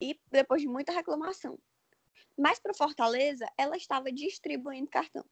[0.00, 1.58] E depois de muita reclamação.
[2.36, 5.24] Mas para Fortaleza, ela estava distribuindo cartão.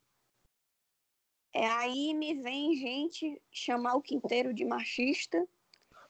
[1.52, 5.46] É, aí me vem gente chamar o Quinteiro de machista.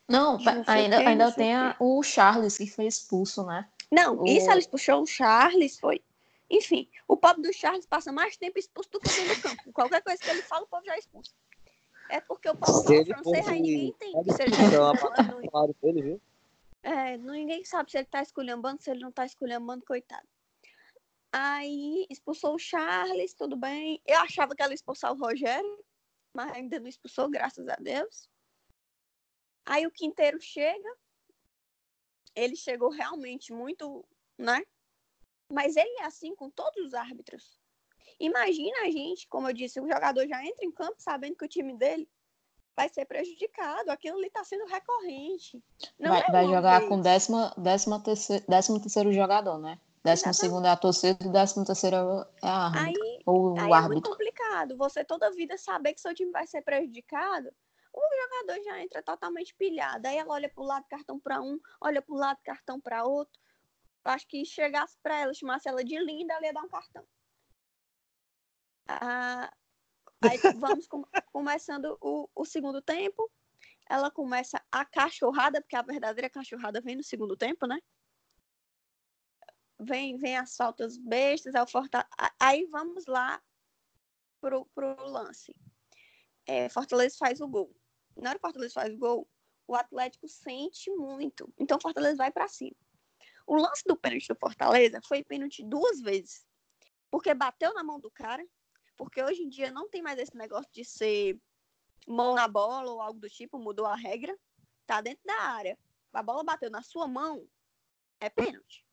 [0.08, 3.68] Não, de não ainda, quê, ainda tem o a- o Charles que foi expulso, né?
[3.90, 6.02] Não, O- isso eles puxou o Charles, foi.
[6.48, 9.72] Enfim, o pobre do Charles passa mais tempo expulso do que dentro do campo.
[9.72, 11.34] Qualquer coisa que ele fala, o povo já é expulso.
[12.10, 14.32] É porque o povo fala ele francês, aí ninguém entende.
[14.34, 14.68] Se ele tá
[15.82, 16.20] dele, viu?
[16.84, 20.28] É, ninguém sabe se ele tá esculhambando, se ele não tá esculhambando, coitado.
[21.32, 24.00] Aí expulsou o Charles, tudo bem.
[24.06, 25.84] Eu achava que ela ia expulsar o Rogério,
[26.34, 28.28] mas ainda não expulsou, graças a Deus.
[29.64, 30.96] Aí o Quinteiro chega.
[32.36, 34.06] Ele chegou realmente muito,
[34.38, 34.62] né?
[35.50, 37.58] Mas ele é assim com todos os árbitros.
[38.20, 41.48] Imagina a gente, como eu disse, o jogador já entra em campo sabendo que o
[41.48, 42.08] time dele
[42.76, 43.90] vai ser prejudicado.
[43.90, 45.62] Aquilo ali tá sendo recorrente.
[45.98, 46.88] Não vai é vai jogar vez.
[46.88, 49.78] com décima, décima terceiro, décimo terceiro jogador, né?
[50.02, 50.36] Décimo Exatamente.
[50.36, 51.96] segundo é a torcida e décimo terceiro
[52.42, 53.04] é a árbitra.
[53.04, 54.10] Aí, ou aí o é muito árbitro.
[54.10, 54.76] complicado.
[54.76, 57.50] Você toda vida saber que seu time vai ser prejudicado.
[57.92, 60.06] O jogador já entra totalmente pilhado.
[60.06, 63.40] Aí ela olha pro lado, cartão para um, olha pro lado, cartão para outro.
[64.04, 67.06] Acho que chegasse para ela, chamasse ela de linda, ela ia dar um cartão.
[68.86, 69.50] Ah,
[70.24, 73.30] aí vamos com- começando o, o segundo tempo.
[73.88, 77.78] ela começa a cachorrada, porque a verdadeira cachorrada vem no segundo tempo, né?
[79.78, 82.08] Vem, vem as faltas bestas, ao Forta...
[82.40, 83.42] aí vamos lá
[84.40, 85.54] pro, pro lance.
[86.46, 87.74] É, Fortaleza faz o gol.
[88.16, 89.28] Na hora que Fortaleza faz o gol,
[89.66, 91.52] o Atlético sente muito.
[91.58, 92.76] Então Fortaleza vai para cima.
[93.46, 96.46] O lance do pênalti do Fortaleza foi pênalti duas vezes.
[97.10, 98.44] Porque bateu na mão do cara,
[98.96, 101.38] porque hoje em dia não tem mais esse negócio de ser
[102.06, 104.36] mão na bola ou algo do tipo, mudou a regra.
[104.86, 105.78] Tá dentro da área.
[106.12, 107.48] A bola bateu na sua mão,
[108.20, 108.84] é pênalti.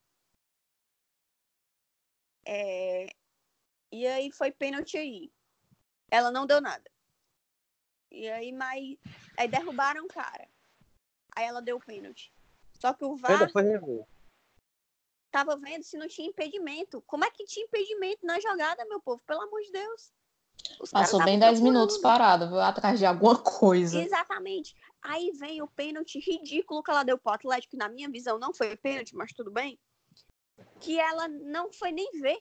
[2.46, 3.08] É...
[3.92, 5.32] E aí foi pênalti aí.
[6.10, 6.90] Ela não deu nada.
[8.10, 8.98] E aí, mas.
[9.38, 10.48] Aí derrubaram o cara.
[11.36, 12.34] Aí ela deu o pênalti.
[12.74, 13.50] Só que o VAR.
[13.52, 14.06] Foi rever.
[15.32, 17.02] Tava vendo se não tinha impedimento.
[17.08, 19.22] Como é que tinha impedimento na jogada, meu povo?
[19.26, 20.12] Pelo amor de Deus.
[20.80, 22.60] Os Passou bem 10 minutos parado, viu?
[22.60, 24.02] Atrás de alguma coisa.
[24.02, 24.76] Exatamente.
[25.02, 28.54] Aí vem o pênalti ridículo que ela deu pro Atlético, que na minha visão não
[28.54, 29.80] foi pênalti, mas tudo bem.
[30.80, 32.38] Que ela não foi nem ver.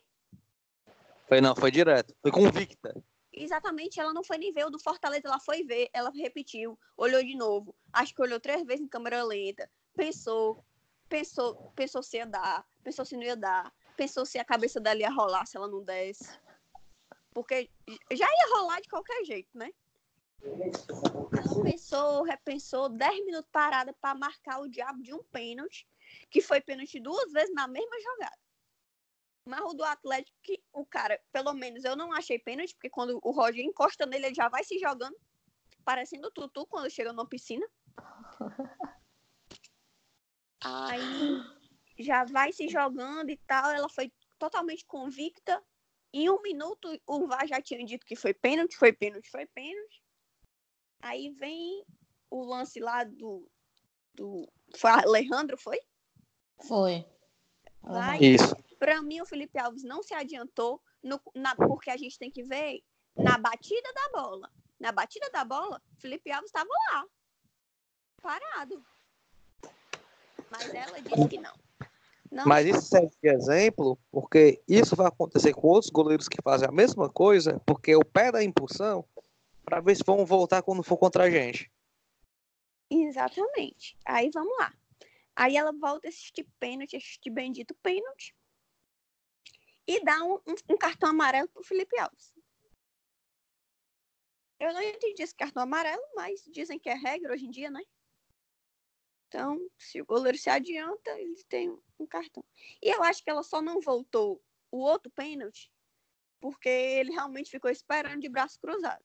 [1.28, 2.14] Foi não, foi direto.
[2.20, 2.92] Foi convicta.
[3.32, 7.22] Exatamente, ela não foi nem ver o do Fortaleza, ela foi ver, ela repetiu, olhou
[7.22, 7.74] de novo.
[7.92, 10.64] Acho que olhou três vezes em câmera lenta, pensou,
[11.08, 15.00] pensou, pensou se ia dar, pensou se não ia dar, pensou se a cabeça dela
[15.00, 16.38] ia rolar se ela não desse.
[17.32, 17.70] Porque
[18.12, 19.70] já ia rolar de qualquer jeito, né?
[20.42, 25.86] Ela pensou, repensou, 10 minutos parada para marcar o diabo de um pênalti,
[26.30, 28.38] que foi pênalti duas vezes na mesma jogada.
[29.44, 33.18] Mas o do Atlético, que o cara, pelo menos eu não achei pênalti, porque quando
[33.22, 35.16] o Roger encosta nele, ele já vai se jogando,
[35.84, 37.66] parecendo o Tutu quando chega numa piscina.
[40.62, 41.59] Aí
[42.02, 43.70] já vai se jogando e tal.
[43.70, 45.62] Ela foi totalmente convicta.
[46.12, 50.02] Em um minuto, o VAR já tinha dito que foi pênalti, foi pênalti, foi pênalti.
[51.00, 51.84] Aí vem
[52.28, 53.48] o lance lá do.
[54.14, 55.78] do foi Alejandro, foi?
[56.66, 57.06] Foi.
[57.82, 58.54] Lá, Isso.
[58.78, 62.42] Para mim, o Felipe Alves não se adiantou, no, na, porque a gente tem que
[62.42, 62.82] ver
[63.16, 64.50] na batida da bola.
[64.78, 67.04] Na batida da bola, Felipe Alves estava lá,
[68.22, 68.84] parado.
[70.50, 71.54] Mas ela disse que não.
[72.30, 72.46] Não.
[72.46, 76.72] Mas isso serve de exemplo, porque isso vai acontecer com outros goleiros que fazem a
[76.72, 79.04] mesma coisa, porque o pé da impulsão,
[79.64, 81.70] para ver se vão voltar quando for contra a gente.
[82.88, 83.96] Exatamente.
[84.04, 84.72] Aí vamos lá.
[85.34, 88.34] Aí ela volta a assistir pênalti, assistir bendito pênalti
[89.86, 92.32] e dá um, um, um cartão amarelo pro Felipe Alves.
[94.60, 97.82] Eu não entendi esse cartão amarelo, mas dizem que é regra hoje em dia, né?
[99.26, 102.44] Então, se o goleiro se adianta, ele tem um cartão.
[102.82, 105.70] E eu acho que ela só não voltou o outro pênalti
[106.40, 109.04] porque ele realmente ficou esperando de braço cruzado.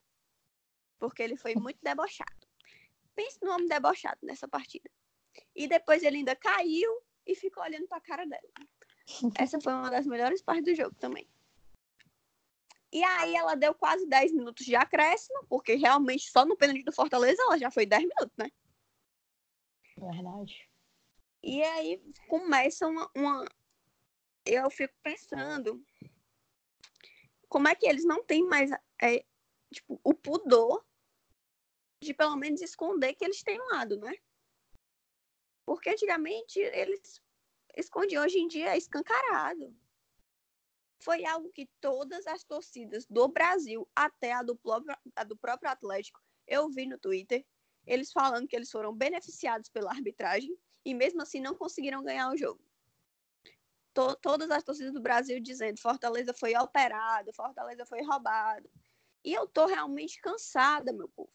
[0.98, 2.48] Porque ele foi muito debochado.
[3.14, 4.90] Pense no homem debochado nessa partida.
[5.54, 6.90] E depois ele ainda caiu
[7.26, 8.50] e ficou olhando para a cara dela.
[9.38, 11.28] Essa foi uma das melhores partes do jogo também.
[12.92, 16.94] E aí ela deu quase 10 minutos de acréscimo, porque realmente só no pênalti do
[16.94, 18.50] Fortaleza ela já foi 10 minutos, né?
[19.98, 20.70] Verdade.
[21.46, 23.46] E aí começa uma, uma.
[24.44, 25.86] Eu fico pensando
[27.48, 29.24] como é que eles não têm mais é,
[29.72, 30.84] tipo, o pudor
[32.02, 34.12] de pelo menos esconder que eles têm um lado, né?
[35.68, 37.22] Porque antigamente eles
[37.78, 39.72] esconde hoje em dia é escancarado.
[41.00, 44.60] Foi algo que todas as torcidas do Brasil, até a do,
[45.16, 47.46] a do próprio Atlético, eu vi no Twitter,
[47.86, 52.38] eles falando que eles foram beneficiados pela arbitragem e mesmo assim não conseguiram ganhar o
[52.38, 52.64] jogo.
[53.94, 58.70] To todas as torcidas do Brasil dizendo Fortaleza foi operado, Fortaleza foi roubado.
[59.24, 61.32] E eu tô realmente cansada, meu povo,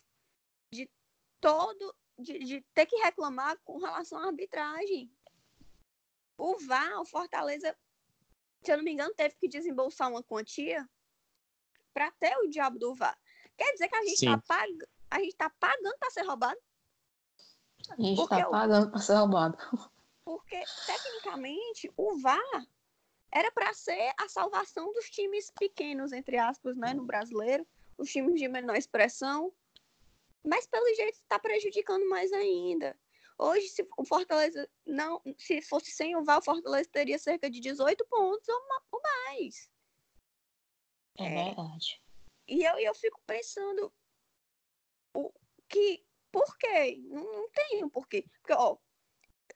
[0.73, 0.89] de
[1.41, 5.11] todo de, de ter que reclamar com relação à arbitragem.
[6.37, 7.77] O VAR, o Fortaleza,
[8.63, 10.89] se eu não me engano, teve que desembolsar uma quantia
[11.93, 13.19] para ter o diabo do VAR.
[13.57, 14.79] Quer dizer que a gente está pag...
[15.37, 16.59] tá pagando para ser roubado?
[17.91, 19.59] A gente está pagando para ser roubado.
[20.25, 22.67] Porque, tecnicamente, o VAR
[23.33, 27.67] era para ser a salvação dos times pequenos, entre aspas, né, no brasileiro,
[27.99, 29.53] os times de menor expressão.
[30.45, 32.97] Mas, pelo jeito, está prejudicando mais ainda.
[33.39, 37.59] Hoje, se o Fortaleza não, se fosse sem o VAR, o Fortaleza teria cerca de
[37.61, 38.61] 18 pontos ou,
[38.93, 39.71] ou mais.
[41.19, 42.01] É, é verdade.
[42.47, 43.93] E eu, eu fico pensando
[45.15, 45.33] o
[45.69, 46.99] que por quê?
[47.09, 48.25] Não, não tem o porquê.
[48.41, 48.77] Porque, ó,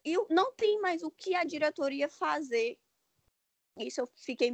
[0.04, 2.78] eu, não tem mais o que a diretoria fazer.
[3.78, 4.52] Isso eu fiquei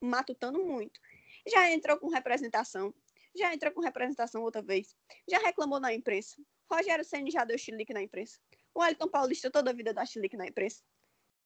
[0.00, 1.00] matutando muito.
[1.46, 2.94] Já entrou com representação,
[3.34, 4.94] já entrou com representação outra vez,
[5.28, 6.36] já reclamou na imprensa,
[6.70, 8.38] Rogério Senna já deu chilique na imprensa.
[8.74, 10.82] O Wellington Paulista toda a vida dá chilique na imprensa.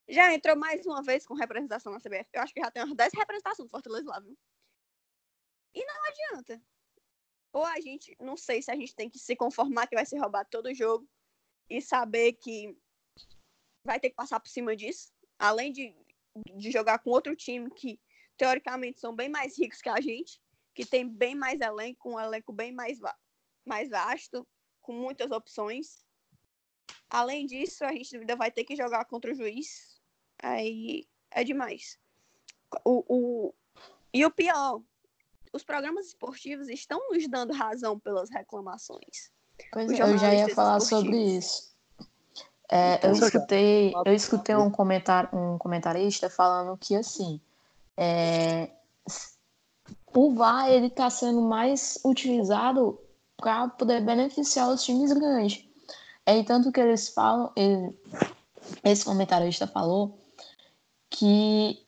[0.07, 2.29] Já entrou mais uma vez com representação na CBF.
[2.31, 4.37] Eu acho que já tem umas 10 representações do Fortaleza lá, viu?
[5.73, 6.61] E não adianta.
[7.55, 10.19] Ou a gente, não sei se a gente tem que se conformar que vai ser
[10.19, 11.07] roubado todo jogo
[11.69, 12.77] e saber que
[13.81, 15.13] vai ter que passar por cima disso.
[15.39, 15.95] Além de,
[16.57, 17.97] de jogar com outro time que,
[18.35, 20.41] teoricamente, são bem mais ricos que a gente,
[20.73, 22.99] que tem bem mais elenco, um elenco bem mais,
[23.63, 24.45] mais vasto,
[24.81, 26.03] com muitas opções.
[27.09, 29.97] Além disso, a gente ainda vai ter que jogar contra o juiz.
[30.43, 31.97] Aí é demais.
[32.83, 33.55] O, o...
[34.13, 34.83] E o pior,
[35.55, 39.31] os programas esportivos estão nos dando razão pelas reclamações.
[39.71, 41.73] Pois é, eu já ia falar sobre isso.
[42.69, 47.39] É, eu escutei, eu escutei um, comentar, um comentarista falando que assim,
[47.95, 48.69] é,
[50.13, 52.99] o VAR ele está sendo mais utilizado
[53.37, 55.63] para poder beneficiar os times grandes.
[56.25, 57.97] É tanto que eles falam, ele,
[58.83, 60.17] esse comentarista falou
[61.09, 61.84] que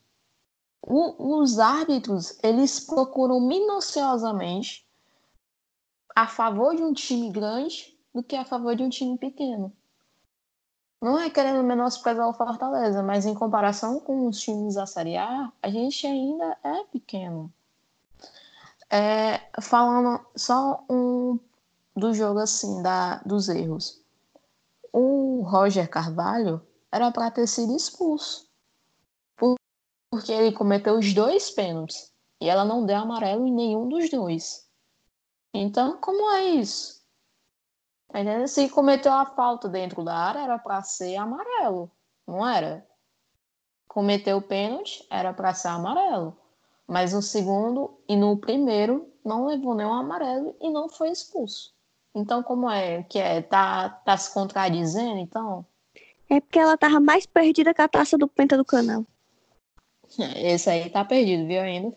[0.82, 4.88] o, os árbitros eles procuram minuciosamente
[6.16, 9.72] a favor de um time grande do que a favor de um time pequeno.
[11.00, 15.52] Não é querendo menosprezar o Fortaleza, mas em comparação com os times da Série A,
[15.62, 17.54] a gente ainda é pequeno.
[18.90, 21.38] É, falando só um
[21.96, 24.02] do jogo assim, da, dos erros.
[24.92, 26.62] O Roger Carvalho
[26.92, 28.47] era para ter sido expulso.
[30.10, 32.14] Porque ele cometeu os dois pênaltis.
[32.40, 34.68] E ela não deu amarelo em nenhum dos dois.
[35.54, 37.02] Então, como é isso?
[38.10, 41.92] Tá Se cometeu a falta dentro da área, era para ser amarelo.
[42.28, 42.88] Não era?
[43.88, 46.38] Cometeu o pênalti, era para ser amarelo.
[46.88, 51.74] Mas no segundo e no primeiro não levou nenhum amarelo e não foi expulso.
[52.16, 53.42] Então, como é que é?
[53.42, 55.66] Tá, tá se contradizendo, então?
[56.30, 59.06] É porque ela tava mais perdida que a taça do Penta do Canal.
[60.38, 61.94] Esse aí tá perdido, viu, ainda?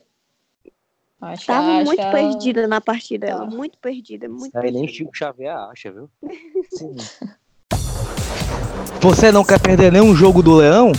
[1.20, 3.44] Acho, tava muito perdida na partida, ela.
[3.44, 3.54] Tá.
[3.54, 4.78] Muito perdida, muito aí perdida.
[4.78, 6.08] nem Chico Xavier acha, viu?
[6.72, 6.96] Sim.
[9.00, 10.92] Você não quer perder nenhum jogo do Leão?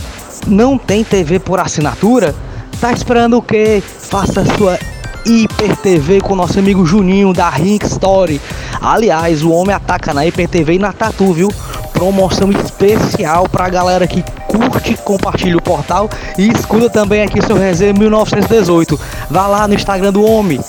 [0.46, 2.34] Não tem TV por assinatura?
[2.80, 3.80] Tá esperando o quê?
[3.80, 4.78] Faça sua
[5.24, 8.40] Hiper TV com nosso amigo Juninho da Rink Story.
[8.80, 11.48] Aliás, o homem ataca na Hiper TV e na Tatu, viu?
[11.92, 17.94] Promoção especial pra galera que curte, compartilha o portal e escuta também aqui seu resenha
[17.94, 19.00] 1918.
[19.30, 20.60] Vá lá no Instagram do homem.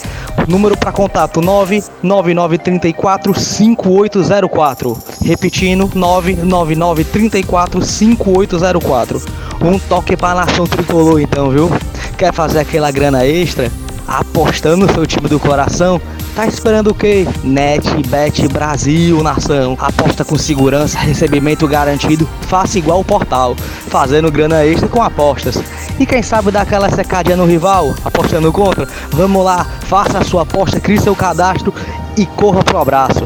[0.47, 4.97] Número para contato 99934 5804.
[5.23, 9.21] Repetindo, 99934 5804.
[9.61, 11.69] Um toque para nação tricolor então, viu?
[12.17, 13.71] Quer fazer aquela grana extra?
[14.07, 16.01] Apostando no seu time do coração?
[16.35, 17.25] Tá esperando o quê?
[17.43, 19.77] NetBet Brasil, nação.
[19.79, 22.25] Aposta com segurança, recebimento garantido.
[22.47, 25.57] Faça igual o portal, fazendo grana extra com apostas.
[25.99, 28.87] E quem sabe dar aquela secadinha no rival, apostando contra?
[29.11, 31.71] Vamos lá, faça a sua aposta, crie seu cadastro
[32.17, 33.21] e corra pro abraço.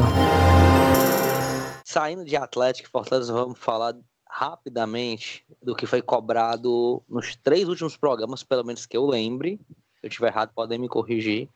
[1.82, 3.94] Saindo de Atlético Fortaleza, vamos falar
[4.28, 9.58] rapidamente do que foi cobrado nos três últimos programas, pelo menos que eu lembre.
[9.98, 11.48] Se eu estiver errado, podem me corrigir.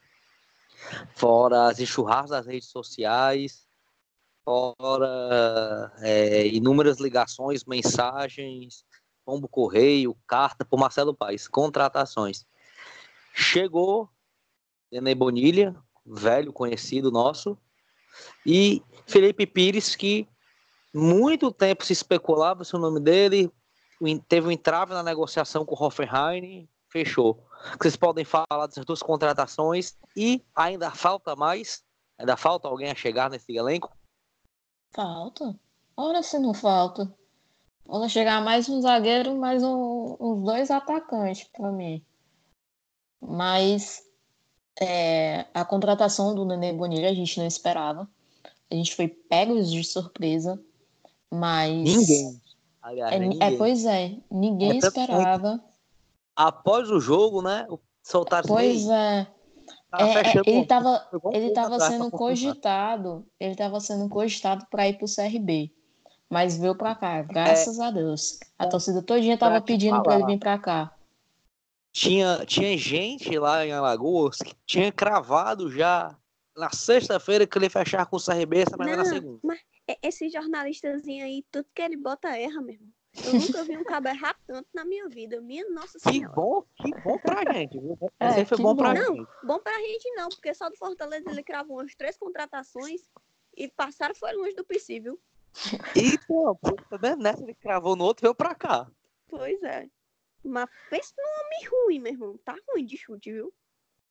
[1.15, 3.67] Fora as enxurradas das redes sociais,
[4.45, 8.85] fora é, inúmeras ligações, mensagens,
[9.25, 12.47] pombo correio, carta por Marcelo Paes, contratações.
[13.35, 14.11] Chegou
[14.91, 15.75] Nenê Bonilha,
[16.05, 17.57] velho conhecido nosso,
[18.45, 20.29] e Felipe Pires, que
[20.93, 23.51] muito tempo se especulava se o nome dele,
[24.29, 27.47] teve um entrave na negociação com o Hoffenheim, fechou.
[27.81, 31.83] Vocês podem falar dessas duas contratações e ainda falta mais?
[32.19, 33.91] Ainda falta alguém a chegar nesse elenco?
[34.93, 35.59] Falta.
[35.97, 37.13] Ora se não falta.
[37.87, 42.05] Vamos chegar mais um zagueiro, mais um, uns dois atacantes para mim.
[43.21, 44.03] Mas
[44.81, 48.09] é, a contratação do Nenê Bonilha a gente não esperava.
[48.71, 50.61] A gente foi pegos de surpresa.
[51.31, 51.73] Mas.
[51.73, 52.41] Ninguém.
[52.81, 53.43] Aliás, é, ninguém.
[53.43, 55.63] é, pois é, ninguém é esperava.
[56.35, 57.67] Após o jogo, né?
[58.03, 59.27] Soltar Pois é.
[59.91, 64.97] Tá é, é ele estava ele tava sendo cogitado, ele estava sendo cogitado para ir
[64.97, 65.71] para o CRB,
[66.31, 68.39] mas veio para cá, graças é, a Deus.
[68.59, 70.95] A torcida todinha estava pedindo para ele vir para cá.
[71.93, 76.17] Tinha, tinha gente lá em Alagoas que tinha cravado já
[76.57, 79.41] na sexta-feira que ele fechar com o CRB, mas não, na segunda.
[79.43, 79.61] Mas
[80.03, 82.89] esse jornalistazinho aí, tudo que ele bota erra mesmo.
[83.15, 85.41] Eu nunca vi um cabo errar tanto na minha vida.
[85.41, 86.29] Minha nossa senhora.
[86.29, 87.99] Que bom, que bom pra gente, viu?
[88.19, 89.29] É, foi bom, bom pra não, gente.
[89.45, 93.03] Bom pra gente não, porque só do Fortaleza ele cravou umas três contratações
[93.55, 95.19] E passaram foi longe do possível.
[95.95, 96.59] E, pô,
[96.99, 97.23] vendo?
[97.23, 98.91] Nessa ele cravou no outro e veio pra cá.
[99.29, 99.87] Pois é.
[100.43, 102.39] Mas pensa num homem ruim, meu irmão.
[102.45, 103.53] Tá ruim de chute, viu?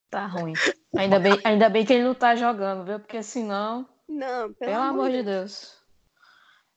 [0.09, 0.53] Tá ruim.
[0.95, 2.99] Ainda bem, ainda bem que ele não tá jogando, viu?
[2.99, 3.89] Porque senão.
[4.07, 5.80] Não, pelo, Pelo amor de Deus.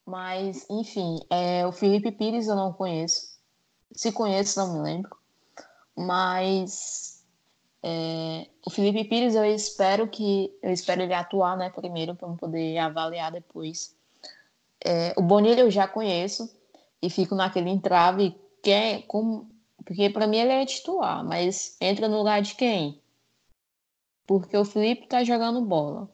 [0.06, 3.38] Mas, enfim, é, o Felipe Pires eu não conheço.
[3.92, 5.16] Se conheço, não me lembro.
[5.96, 7.24] Mas
[7.82, 10.52] é, o Felipe Pires eu espero que.
[10.62, 13.96] Eu espero ele atuar, né, primeiro, para poder avaliar depois.
[14.84, 16.54] É, o Bonilha eu já conheço
[17.00, 19.50] e fico naquele entrave que é como.
[19.84, 23.00] Porque para mim ele é titular, mas entra no lugar de quem?
[24.26, 26.08] Porque o Felipe tá jogando bola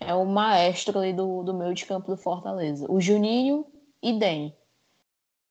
[0.00, 2.90] é o maestro ali do, do meio de campo do Fortaleza.
[2.90, 3.66] O Juninho
[4.02, 4.56] e Den.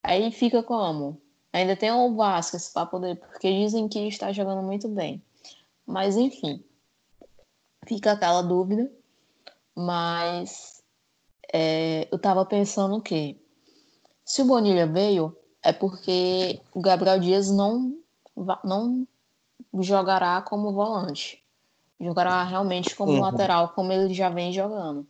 [0.03, 1.21] Aí fica como?
[1.53, 5.23] Ainda tem o Vasquez para poder, porque dizem que está jogando muito bem.
[5.85, 6.63] Mas enfim,
[7.87, 8.91] fica aquela dúvida.
[9.75, 10.83] Mas
[11.53, 13.39] é, eu tava pensando que
[14.25, 17.97] se o Bonilha veio, é porque o Gabriel Dias não,
[18.63, 19.07] não
[19.79, 21.43] jogará como volante
[21.99, 23.21] jogará realmente como uhum.
[23.21, 25.05] lateral, como ele já vem jogando.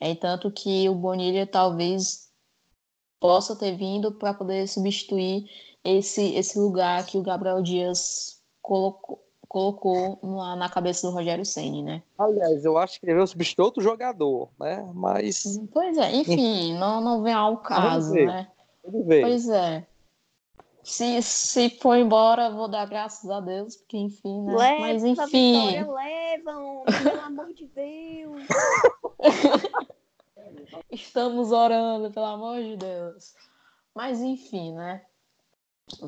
[0.00, 2.30] É tanto que o Bonilha talvez
[3.20, 5.48] possa ter vindo para poder substituir
[5.84, 11.82] esse, esse lugar que o Gabriel Dias colocou, colocou na, na cabeça do Rogério Ceni,
[11.82, 12.02] né?
[12.18, 14.88] Aliás, eu acho que ele veio substituir outro jogador, né?
[14.94, 15.60] Mas.
[15.72, 18.48] Pois é, enfim, não, não vem ao caso, né?
[18.82, 19.86] Pois é.
[20.82, 24.56] Se, se for embora, vou dar graças a Deus, porque enfim, né?
[24.56, 25.70] Leva, Mas enfim.
[25.70, 28.42] Vitória, leva, homem, pelo amor de Deus.
[30.90, 33.34] Estamos orando, pelo amor de Deus.
[33.94, 35.02] Mas enfim, né?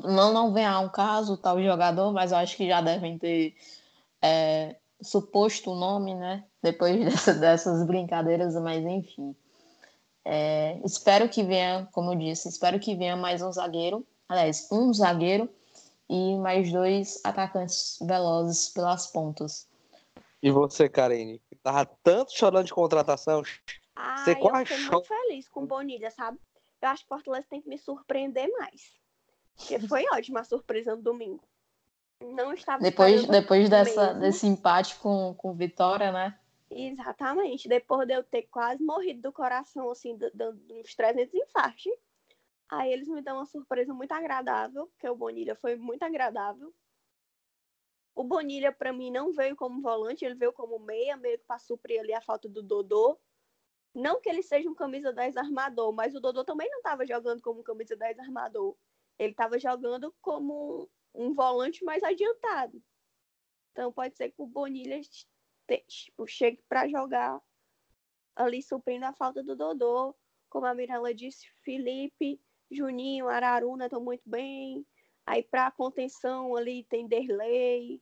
[0.03, 3.55] Não, não vem a um caso tal jogador, mas eu acho que já devem ter
[4.21, 6.43] é, suposto o nome, né?
[6.61, 9.33] Depois dessa, dessas brincadeiras, mas enfim.
[10.25, 14.93] É, espero que venha, como eu disse, espero que venha mais um zagueiro aliás, um
[14.93, 15.49] zagueiro
[16.09, 19.67] e mais dois atacantes velozes pelas pontas.
[20.41, 23.41] E você, Karine, que tava tanto chorando de contratação,
[23.95, 26.37] ah, você quase eu fiquei muito feliz com o Bonilha, sabe?
[26.81, 28.93] Eu acho que o Fortaleza tem que me surpreender mais.
[29.57, 31.43] Porque foi ótima a surpresa no domingo.
[32.21, 36.37] Não estava Depois, depois dessa, desse empate com, com Vitória, né?
[36.69, 37.67] Exatamente.
[37.67, 41.91] Depois de eu ter quase morrido do coração, assim, dando uns 300 infartos.
[42.69, 46.73] Aí eles me dão uma surpresa muito agradável, que o Bonilha foi muito agradável.
[48.15, 51.59] O Bonilha, para mim, não veio como volante, ele veio como meia, meio que para
[51.59, 53.19] suprir ali a falta do Dodô.
[53.93, 57.41] Não que ele seja um camisa 10 armador, mas o Dodô também não estava jogando
[57.41, 58.75] como camisa 10 armador.
[59.19, 62.81] Ele estava jogando como um volante mais adiantado.
[63.71, 64.99] Então pode ser que o Bonilha
[65.87, 67.41] tipo, chegue para jogar
[68.35, 70.15] ali suprindo a falta do Dodô.
[70.49, 72.39] Como a Mirella disse, Felipe
[72.75, 74.85] Juninho, Araruna estão muito bem.
[75.25, 78.01] Aí para contenção ali tem Derlei.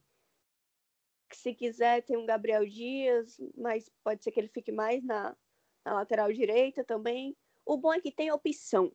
[1.32, 5.36] Se quiser tem um Gabriel Dias, mas pode ser que ele fique mais na,
[5.86, 7.36] na lateral direita também.
[7.65, 8.91] O bom é que tem opção.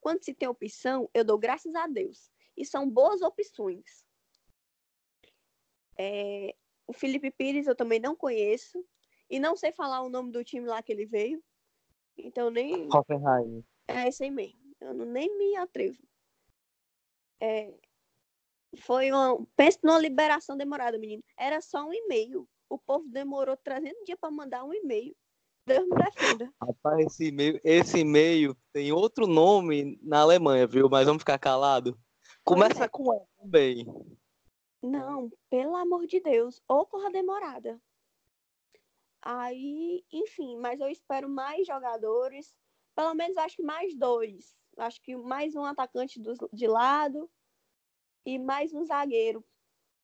[0.00, 2.30] Quando se tem opção, eu dou graças a Deus.
[2.56, 4.04] E são boas opções.
[5.96, 6.54] É,
[6.86, 8.84] o Felipe Pires eu também não conheço.
[9.30, 11.44] E não sei falar o nome do time lá que ele veio.
[12.16, 12.88] Então nem.
[12.92, 13.62] Hoffenheim.
[13.86, 15.98] É esse aí mesmo eu não, nem me atrevo.
[17.40, 17.72] É,
[18.80, 19.44] foi uma.
[19.56, 21.22] Pensa numa liberação demorada, menino.
[21.36, 22.48] Era só um e-mail.
[22.68, 25.14] O povo demorou 300 dias para mandar um e-mail.
[25.66, 26.52] Deus me defenda.
[26.60, 30.88] Rapaz, esse e-mail, esse e-mail tem outro nome na Alemanha, viu?
[30.88, 31.98] Mas vamos ficar calado.
[32.44, 32.88] Começa é.
[32.88, 33.86] com E também.
[34.82, 36.62] Não, pelo amor de Deus.
[36.68, 37.80] Ou corra demorada.
[39.20, 42.56] Aí, enfim, mas eu espero mais jogadores.
[42.94, 47.30] Pelo menos acho que mais dois acho que mais um atacante do, de lado
[48.24, 49.44] e mais um zagueiro.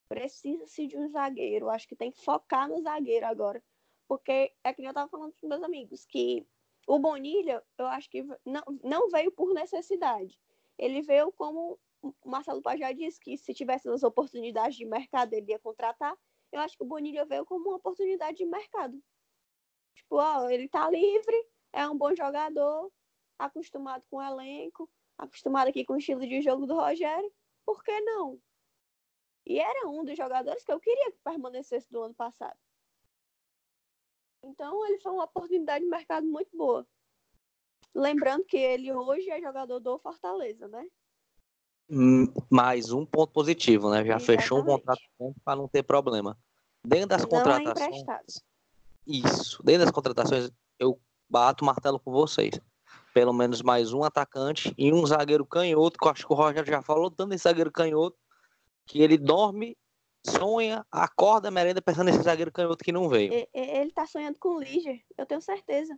[0.09, 1.71] Precisa-se de um zagueiro.
[1.71, 3.63] Acho que tem que focar no zagueiro agora.
[4.07, 6.47] Porque é que eu estava falando com meus amigos, que
[6.87, 10.39] o Bonilha, eu acho que não, não veio por necessidade.
[10.79, 15.53] Ele veio como o Marcelo Pajá disse que se tivesse as oportunidades de mercado, ele
[15.53, 16.17] ia contratar.
[16.53, 19.03] Eu acho que o Bonilha veio como uma oportunidade de mercado.
[19.95, 21.37] Tipo, ó, ele tá livre,
[21.73, 22.93] é um bom jogador,
[23.39, 27.31] acostumado com o elenco, acostumado aqui com o estilo de jogo do Rogério,
[27.65, 28.41] por que não?
[29.47, 32.59] E era um dos jogadores que eu queria que permanecesse do ano passado.
[34.43, 36.87] Então ele foi uma oportunidade de mercado muito boa.
[37.95, 40.87] Lembrando que ele hoje é jogador do Fortaleza, né?
[41.89, 43.99] Hum, mais um ponto positivo, né?
[43.99, 44.43] Já Exatamente.
[44.43, 45.03] fechou um contrato
[45.45, 46.37] para não ter problema.
[46.85, 48.03] Dentro das não é contratações.
[48.07, 48.43] É
[49.07, 49.63] isso.
[49.63, 52.59] Dentro das contratações, eu bato o martelo com vocês.
[53.15, 56.67] Pelo menos mais um atacante e um zagueiro canhoto, que eu acho que o Roger
[56.67, 58.19] já falou tanto em zagueiro canhoto,
[58.87, 59.79] que ele dorme,
[60.27, 63.47] sonha, acorda, merenda pensando nesse zagueiro canhoto que não veio.
[63.55, 65.97] Ele tá sonhando com o Liger, eu tenho certeza.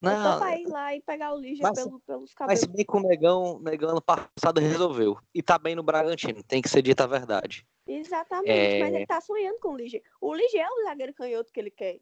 [0.00, 2.60] Não, eu tô pra ir lá e pegar o Liger mas- pelo, pelos mas cabelos.
[2.60, 5.18] se bem que o Negão, Negão ano passado resolveu.
[5.34, 7.66] E tá bem no Bragantino, tem que ser dita a verdade.
[7.86, 8.78] Exatamente, É.
[8.80, 10.02] mas ele tá sonhando com o Liger.
[10.20, 11.96] O Liger é o zagueiro canhoto que ele quer.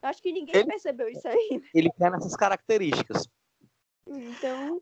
[0.00, 1.66] Eu acho que ninguém Ele- percebeu isso ainda.
[1.74, 3.28] Ele quer nessas características.
[4.06, 4.80] Então,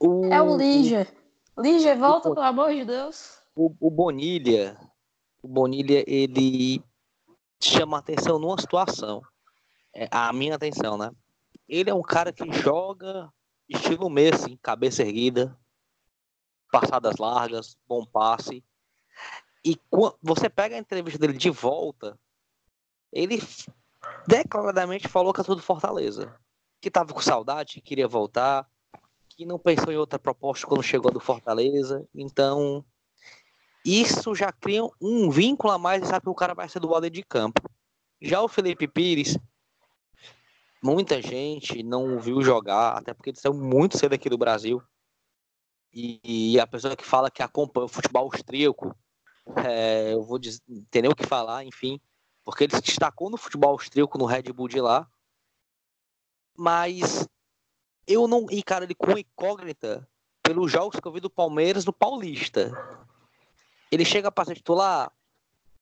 [0.00, 1.12] O, É o Líger.
[1.58, 3.38] Líger, volta, o- pelo amor de Deus.
[3.54, 4.76] o, o Bonilha,
[5.42, 6.82] o Bonilha, ele
[7.62, 9.22] chama atenção numa situação.
[9.94, 11.10] É, a minha atenção, né?
[11.68, 13.32] Ele é um cara que joga
[13.68, 15.56] estilo Messi, cabeça erguida,
[16.70, 18.64] passadas largas, bom passe.
[19.64, 22.18] E quan- você pega a entrevista dele de volta,
[23.12, 23.38] ele
[24.26, 26.34] declaradamente falou que é tudo Fortaleza.
[26.82, 28.68] Que tava com saudade, que queria voltar,
[29.30, 32.06] que não pensou em outra proposta quando chegou do Fortaleza.
[32.14, 32.84] Então,
[33.84, 37.08] isso já cria um vínculo a mais sabe que o cara vai ser do lado
[37.08, 37.62] de campo.
[38.20, 39.38] Já o Felipe Pires,
[40.82, 44.82] muita gente não viu jogar, até porque ele saiu muito cedo aqui do Brasil.
[45.92, 46.20] E,
[46.54, 48.94] e a pessoa que fala que acompanha o futebol austríaco,
[49.64, 50.62] é, eu vou dizer,
[50.94, 52.00] nem o que falar, enfim,
[52.44, 55.08] porque ele se destacou no futebol austríaco, no Red Bull de lá.
[56.56, 57.28] Mas
[58.06, 60.06] eu não encaro ele com incógnita
[60.42, 62.72] pelos jogos que eu vi do Palmeiras no Paulista.
[63.90, 65.12] Ele chega para ser titular?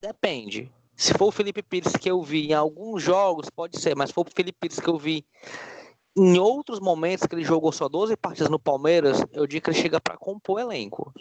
[0.00, 0.70] Depende.
[0.96, 4.14] Se for o Felipe Pires que eu vi em alguns jogos, pode ser, mas se
[4.14, 5.24] for o Felipe Pires que eu vi
[6.16, 9.80] em outros momentos que ele jogou só 12 partidas no Palmeiras, eu digo que ele
[9.80, 11.12] chega para compor elenco.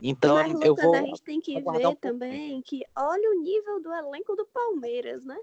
[0.00, 0.94] Então mas eu Lucas, vou.
[0.94, 5.24] a gente tem que ver um também que olha o nível do elenco do Palmeiras,
[5.24, 5.38] né?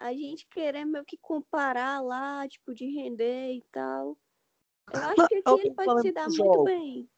[0.00, 4.16] A gente querer meio que comparar lá, tipo, de render e tal.
[4.90, 7.08] Eu acho que aqui ele pode se dar muito bem.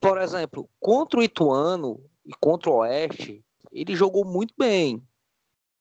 [0.00, 5.02] Por exemplo, contra o Ituano e contra o Oeste, ele jogou muito bem.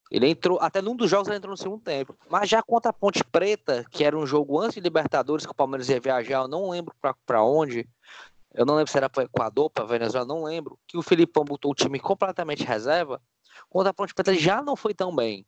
[0.09, 2.17] Ele entrou, até num dos jogos ele entrou no segundo tempo.
[2.27, 5.55] Mas já contra a Ponte Preta, que era um jogo antes de Libertadores, que o
[5.55, 7.87] Palmeiras ia viajar, eu não lembro pra, pra onde.
[8.55, 10.79] Eu não lembro se era para Equador, para Venezuela, não lembro.
[10.87, 13.21] Que o Filipão botou o time completamente reserva.
[13.69, 15.45] Contra a Ponte Preta ele já não foi tão bem.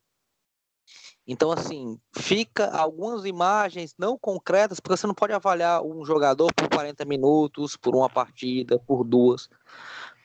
[1.27, 6.67] Então, assim, fica algumas imagens não concretas, porque você não pode avaliar um jogador por
[6.67, 9.47] 40 minutos, por uma partida, por duas.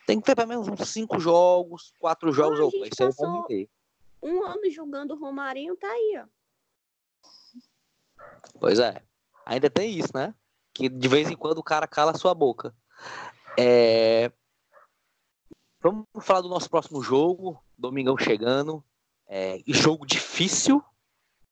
[0.07, 2.59] Tem que ter pelo menos uns cinco jogos, quatro jogos.
[2.59, 3.69] a opa, gente isso aí vai passou-.
[4.23, 6.27] Um ano julgando o Romarinho, tá aí, ó.
[8.59, 9.03] Pois é.
[9.45, 10.35] Ainda tem isso, né?
[10.73, 12.75] Que de vez em quando o cara cala a sua boca.
[13.59, 14.33] É...
[15.83, 17.63] Vamos falar do nosso próximo jogo.
[17.77, 18.83] Domingão chegando.
[19.27, 19.59] É...
[19.67, 20.83] Jogo difícil.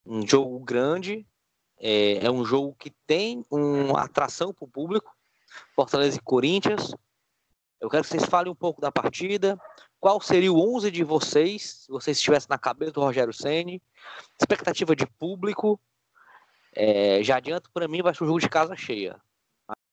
[0.04, 1.26] Um jogo grande.
[1.78, 5.14] É, é um jogo que tem uma atração para o público.
[5.74, 6.94] Fortaleza e Corinthians.
[7.80, 9.58] Eu quero que vocês falem um pouco da partida.
[9.98, 13.82] Qual seria o 11 de vocês, se vocês estivessem na cabeça do Rogério Ceni?
[14.40, 15.80] Expectativa de público.
[16.74, 19.20] É, já adianto, para mim, vai ser um jogo de casa cheia.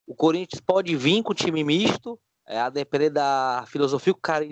[0.06, 4.46] O Corinthians pode vir com time misto, é, a depender da filosofia que o cara,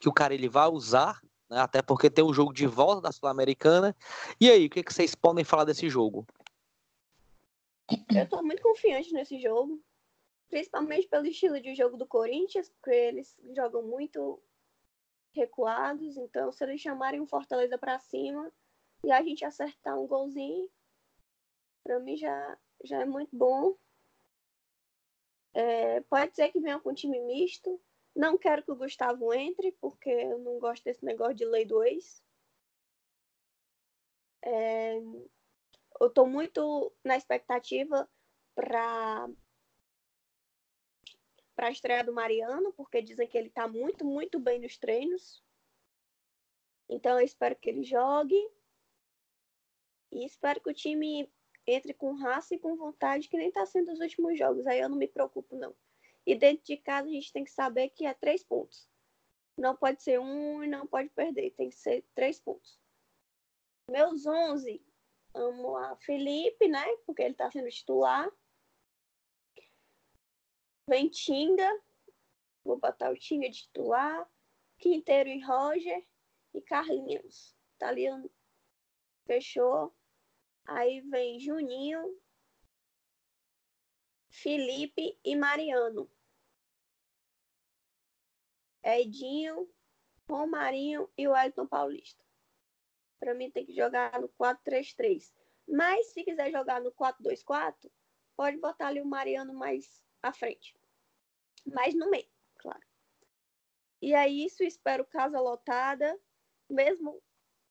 [0.00, 3.12] que o cara ele vai usar, né, até porque tem o jogo de volta da
[3.12, 3.96] Sul-Americana.
[4.40, 6.26] E aí, o que, que vocês podem falar desse jogo?
[8.14, 9.80] Eu tô muito confiante nesse jogo.
[10.48, 14.40] Principalmente pelo estilo de jogo do Corinthians, porque eles jogam muito
[15.34, 16.16] recuados.
[16.16, 18.50] Então, se eles chamarem o Fortaleza pra cima
[19.04, 20.68] e a gente acertar um golzinho,
[21.82, 23.76] pra mim já, já é muito bom.
[25.52, 27.80] É, pode ser que venha com time misto.
[28.16, 31.84] Não quero que o Gustavo entre, porque eu não gosto desse negócio de lei do
[31.84, 32.24] ex.
[34.42, 34.96] É,
[36.00, 38.08] eu tô muito na expectativa
[38.54, 39.28] para
[41.54, 45.42] para a estreia do Mariano, porque dizem que ele tá muito, muito bem nos treinos.
[46.88, 48.36] Então eu espero que ele jogue.
[50.12, 51.30] E espero que o time
[51.66, 54.66] entre com raça e com vontade, que nem tá sendo os últimos jogos.
[54.66, 55.74] Aí eu não me preocupo, não.
[56.26, 58.88] E dentro de casa a gente tem que saber que é três pontos.
[59.56, 61.52] Não pode ser um e não pode perder.
[61.52, 62.80] Tem que ser três pontos.
[63.88, 64.84] Meus 11,
[65.32, 66.84] amo a Felipe, né?
[67.06, 68.28] Porque ele tá sendo titular.
[70.88, 71.70] Vem Tinga.
[72.64, 74.28] Vou botar o Tinga de titular.
[74.78, 76.04] Quinteiro e Roger.
[76.52, 77.56] E Carlinhos.
[77.78, 78.06] Tá ali.
[79.26, 79.94] Fechou.
[80.66, 82.20] Aí vem Juninho.
[84.36, 86.10] Felipe e Mariano.
[88.84, 89.66] Edinho,
[90.28, 92.22] Romarinho e o Elton Paulista.
[93.18, 95.32] para mim tem que jogar no 4-3-3.
[95.66, 97.90] Mas se quiser jogar no 4-2-4,
[98.36, 100.78] pode botar ali o Mariano mais à frente.
[101.64, 102.28] Mais no meio,
[102.58, 102.86] claro.
[104.02, 106.20] E é isso, espero casa lotada,
[106.68, 107.22] mesmo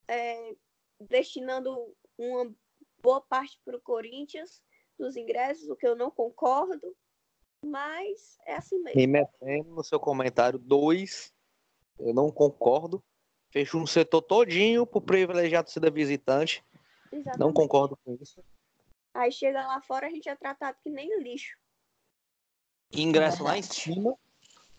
[0.07, 0.55] é,
[0.99, 2.51] destinando uma
[2.97, 4.64] boa parte para o Corinthians
[4.98, 6.96] dos ingressos, o que eu não concordo,
[7.64, 9.00] mas é assim mesmo.
[9.00, 11.34] Remetendo no seu comentário, dois,
[12.00, 13.04] eu não concordo.
[13.50, 16.64] Fechou um setor todinho pro privilegiado ser da visitante.
[17.12, 17.39] Exatamente.
[17.39, 18.43] Não concordo com isso.
[19.14, 21.58] Aí chega lá fora, a gente é tratado que nem lixo.
[22.91, 24.18] Ingresso lá em cima.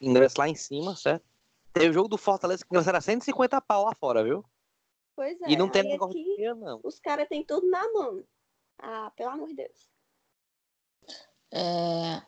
[0.01, 1.25] Ingresso lá em cima, certo?
[1.73, 4.45] Teve o jogo do Fortaleza que era 150 pau lá fora, viu?
[5.15, 5.51] Pois é.
[5.51, 6.81] E não tem negócio de dinheiro, não.
[6.85, 8.23] Os caras têm tudo na mão.
[8.79, 9.91] Ah, pelo amor de Deus.
[11.53, 12.23] É,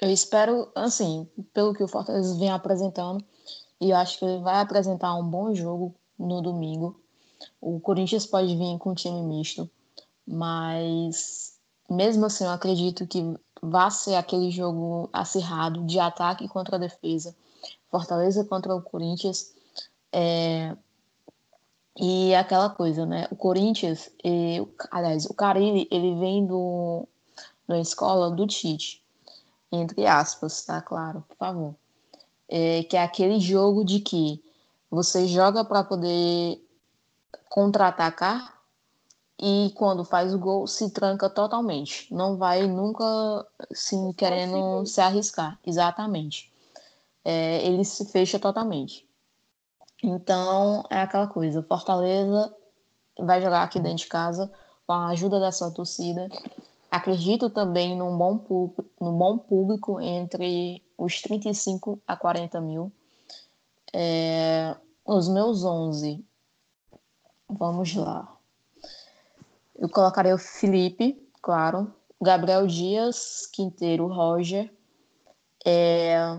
[0.00, 3.24] eu espero, assim, pelo que o Fortaleza vem apresentando,
[3.80, 7.00] e eu acho que ele vai apresentar um bom jogo no domingo.
[7.60, 9.68] O Corinthians pode vir com um time misto,
[10.26, 11.58] mas
[11.90, 17.34] mesmo assim eu acredito que vai ser aquele jogo acirrado de ataque contra a defesa,
[17.90, 19.52] Fortaleza contra o Corinthians.
[20.12, 20.76] É...
[21.96, 23.28] E aquela coisa, né?
[23.30, 27.06] O Corinthians, e, aliás, o Carilli, ele vem do,
[27.66, 29.02] da escola do Tite,
[29.70, 31.74] entre aspas, tá claro, por favor.
[32.48, 34.42] É, que é aquele jogo de que
[34.90, 36.62] você joga para poder
[37.48, 38.60] contra-atacar
[39.40, 42.12] e quando faz o gol se tranca totalmente.
[42.14, 43.04] Não vai nunca
[43.70, 45.58] assim, querendo se arriscar.
[45.66, 46.52] Exatamente.
[47.24, 49.08] É, ele se fecha totalmente.
[50.02, 51.62] Então é aquela coisa.
[51.62, 52.54] Fortaleza
[53.18, 54.52] vai jogar aqui dentro de casa
[54.86, 56.28] com a ajuda da sua torcida
[56.92, 62.92] Acredito também num bom, público, num bom público entre os 35 a 40 mil.
[63.94, 66.22] É, os meus 11,
[67.48, 68.36] vamos lá.
[69.74, 71.90] Eu colocarei o Felipe, claro.
[72.20, 74.70] Gabriel Dias, Quinteiro, Roger.
[75.64, 76.38] É,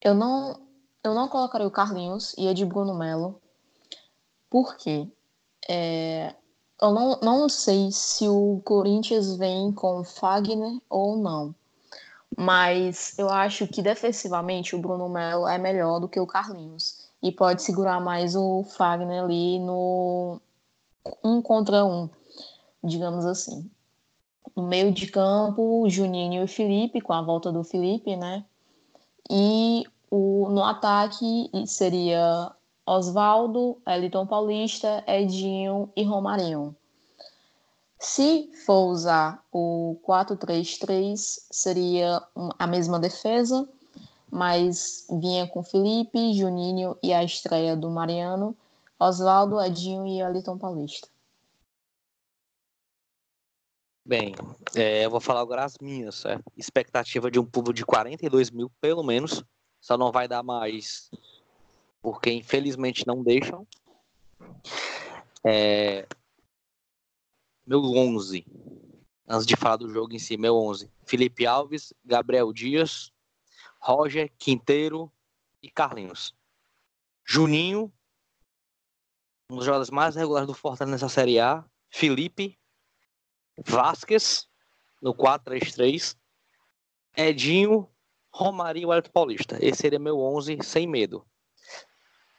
[0.00, 0.64] eu não
[1.02, 3.42] eu não colocarei o Carlinhos e de Bruno Melo.
[4.48, 5.10] Por quê?
[5.68, 6.36] É,
[6.80, 11.54] eu não, não sei se o Corinthians vem com Fagner ou não.
[12.36, 17.06] Mas eu acho que defensivamente o Bruno Melo é melhor do que o Carlinhos.
[17.22, 20.40] E pode segurar mais o Fagner ali no
[21.24, 22.10] um contra um,
[22.82, 23.70] digamos assim.
[24.54, 28.44] No meio de campo, o Juninho e o Felipe, com a volta do Felipe, né?
[29.30, 32.52] E o, no ataque seria
[32.86, 36.74] Oswaldo, Eliton Paulista, Edinho e Romarinho.
[37.98, 41.16] Se for usar o 4-3-3,
[41.50, 42.22] seria
[42.56, 43.68] a mesma defesa,
[44.30, 48.56] mas vinha com Felipe, Juninho e a estreia do Mariano,
[48.98, 51.08] Oswaldo, Edinho e Eliton Paulista.
[54.04, 54.36] Bem,
[54.76, 56.44] é, eu vou falar agora as minhas, certo?
[56.56, 59.42] Expectativa de um público de 42 mil, pelo menos.
[59.80, 61.10] Só não vai dar mais
[62.06, 63.66] porque infelizmente não deixam.
[65.44, 66.06] É...
[67.66, 68.46] Meu 11.
[69.26, 70.88] Antes de falar do jogo em si, meu 11.
[71.04, 73.12] Felipe Alves, Gabriel Dias,
[73.80, 75.10] Roger, Quinteiro
[75.60, 76.32] e Carlinhos.
[77.24, 77.92] Juninho,
[79.50, 81.64] um dos jogadores mais regulares do Fortaleza nessa Série A.
[81.90, 82.56] Felipe,
[83.66, 84.48] Vasquez,
[85.02, 86.16] no 4-3-3.
[87.16, 87.90] Edinho,
[88.30, 89.58] Romarinho e Wellington Paulista.
[89.60, 91.26] Esse seria meu 11 sem medo.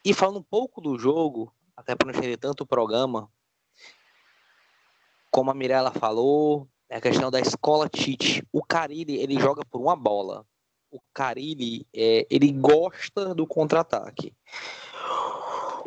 [0.07, 3.29] E falando um pouco do jogo, até para não entender tanto o programa,
[5.29, 8.41] como a Mirella falou, é a questão da escola Tite.
[8.53, 10.45] O Carilli, ele joga por uma bola.
[10.89, 14.33] O Carilli, é, ele gosta do contra-ataque.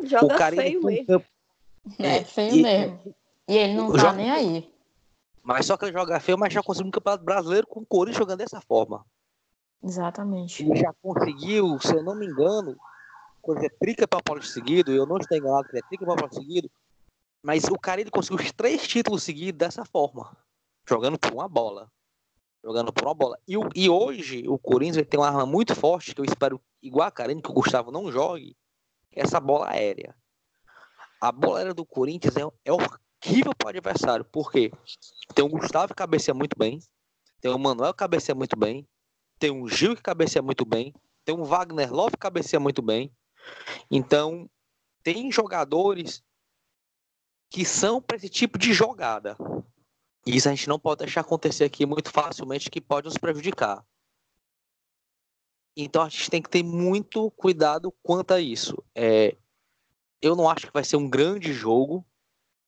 [0.03, 1.25] Joga o Carilli feio mesmo.
[1.97, 3.15] É, é feio e, mesmo.
[3.47, 4.73] E ele não tá joga, nem aí.
[5.41, 8.19] Mas só que ele joga feio, mas já conseguiu um campeonato brasileiro com o Corinthians
[8.19, 9.03] jogando dessa forma.
[9.83, 10.63] Exatamente.
[10.63, 12.77] Ele já conseguiu, se eu não me engano,
[13.41, 16.33] coisa é trica para Paulo seguido, eu não estou enganado que é trica para Paulo
[16.33, 16.71] seguido,
[17.43, 20.35] mas o cara ele conseguiu os três títulos seguidos dessa forma,
[20.87, 21.91] jogando por uma bola.
[22.63, 23.39] Jogando por uma bola.
[23.47, 27.11] E, e hoje o Corinthians tem uma arma muito forte que eu espero, igual a
[27.11, 28.55] Karine, que o Gustavo não jogue,
[29.11, 30.15] é essa bola aérea.
[31.19, 34.71] A bola aérea do Corinthians é, é horrível para o adversário, porque
[35.33, 36.79] tem o Gustavo que cabeceia muito bem,
[37.41, 38.87] tem o Manuel que cabeceia muito bem,
[39.39, 40.93] tem o Gil que cabeceia muito bem,
[41.25, 43.11] tem o Wagner Love que cabeceia muito bem,
[43.89, 44.49] então,
[45.03, 46.23] tem jogadores
[47.49, 49.35] que são para esse tipo de jogada.
[50.25, 53.85] E isso a gente não pode deixar acontecer aqui muito facilmente, que pode nos prejudicar.
[55.75, 58.81] Então a gente tem que ter muito cuidado quanto a isso.
[58.95, 59.35] É,
[60.21, 62.05] eu não acho que vai ser um grande jogo,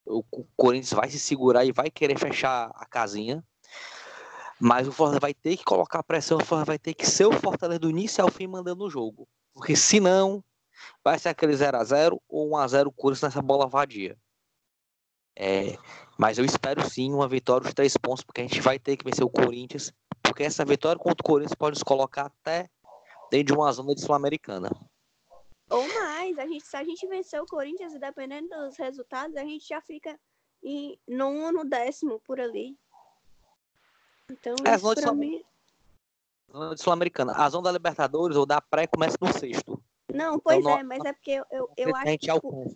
[0.05, 0.23] o
[0.57, 3.45] Corinthians vai se segurar e vai querer fechar a casinha.
[4.59, 7.33] Mas o Fortaleza vai ter que colocar pressão, o Fortaleza vai ter que ser o
[7.33, 9.27] Fortaleza do início ao fim mandando o jogo.
[9.53, 10.43] Porque senão
[11.03, 14.17] vai ser aquele 0x0 ou 1x0 Corinthians nessa bola vadia.
[15.35, 15.77] É,
[16.17, 19.05] mas eu espero sim uma vitória dos três pontos, porque a gente vai ter que
[19.05, 22.69] vencer o Corinthians, porque essa vitória contra o Corinthians pode nos colocar até
[23.31, 24.69] dentro de uma zona de Sul-Americana.
[25.69, 29.67] Ou mais, a gente, se a gente vencer o Corinthians, dependendo dos resultados, a gente
[29.67, 30.19] já fica
[30.63, 32.77] em nono, décimo por ali.
[34.29, 35.43] Então, É, isso zona de pra mim.
[36.75, 37.33] De Sul-Americana.
[37.35, 39.81] A zona da Libertadores ou da pré começa no sexto.
[40.13, 42.73] Não, pois não- é, mas é porque eu, eu, eu acho gente que tipo,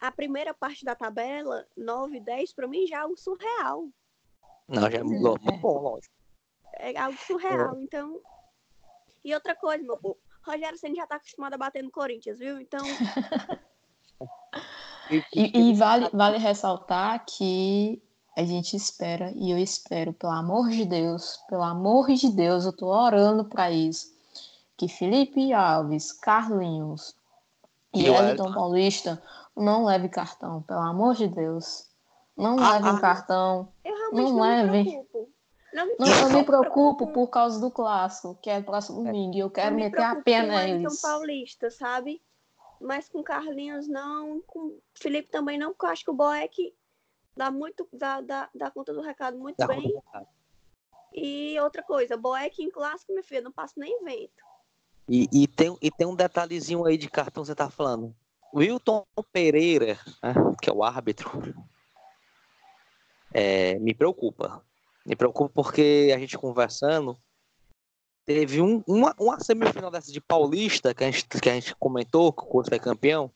[0.00, 3.88] a primeira parte da tabela, 9 e 10, pra mim já é algo surreal.
[4.68, 6.14] Não, já é muito muito bom, lógico.
[6.74, 8.20] É algo surreal, então.
[9.24, 10.18] E outra coisa, meu povo.
[10.46, 12.60] Rogério Senna já tá acostumado a bater no Corinthians, viu?
[12.60, 12.84] Então,
[15.34, 18.02] E, e vale, vale ressaltar que
[18.36, 22.74] a gente espera, e eu espero, pelo amor de Deus, pelo amor de Deus, eu
[22.74, 24.13] tô orando para isso,
[24.76, 27.16] que Felipe Alves, Carlinhos
[27.94, 28.36] e E.
[28.36, 29.22] Paulista
[29.56, 31.88] não leve cartão, pelo amor de Deus.
[32.36, 33.00] Não Ah, levem ah.
[33.00, 33.68] cartão.
[33.84, 34.70] eu realmente Não não, leve.
[34.72, 35.30] me preocupo.
[35.72, 39.40] Não me Não, eu me preocupo por causa do clássico, que é próximo domingo, e
[39.40, 41.00] eu quero eu me meter a pena com o Wellington neles.
[41.00, 42.22] Paulista, sabe?
[42.80, 46.74] Mas com Carlinhos não, com Felipe também não, porque eu acho que o Boeck
[47.36, 49.94] dá muito, dá, dá, dá conta do recado muito Dá bem.
[51.12, 54.42] E outra coisa, Boeck em clássico, meu filho, eu não passo nem vento.
[55.08, 58.14] E, e, tem, e tem um detalhezinho aí de cartão você tá falando.
[58.54, 60.32] Wilton Pereira, né,
[60.62, 61.54] que é o árbitro,
[63.32, 64.62] é, me preocupa.
[65.04, 67.18] Me preocupa porque a gente conversando,
[68.24, 72.32] teve um, uma, uma semifinal dessa de Paulista, que a gente, que a gente comentou,
[72.32, 73.30] que o Corinthians foi campeão.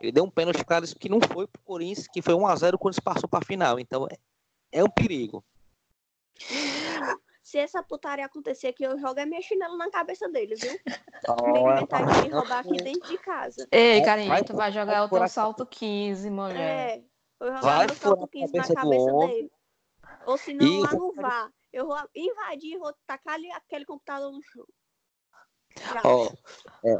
[0.00, 3.04] Ele deu um pênalti para que não foi pro Corinthians, que foi 1x0 o Corinthians
[3.04, 3.78] passou pra final.
[3.78, 4.16] Então é,
[4.72, 5.44] é um perigo.
[7.52, 10.72] Se essa putaria acontecer aqui, eu jogo a minha chinela na cabeça deles, viu?
[11.44, 13.68] Vem inventar de me roubar aqui dentro de casa.
[13.70, 16.56] Ei, Karine, tu vai jogar o teu salto 15, mulher.
[16.56, 17.04] É,
[17.38, 19.52] eu jogar Vai meu salto a 15 na cabeça dele.
[20.24, 21.52] Ou se não, lá no VAR.
[21.70, 24.64] Eu vou invadir e vou tacar ali aquele computador no chão.
[26.04, 26.32] Ó,
[26.86, 26.98] é,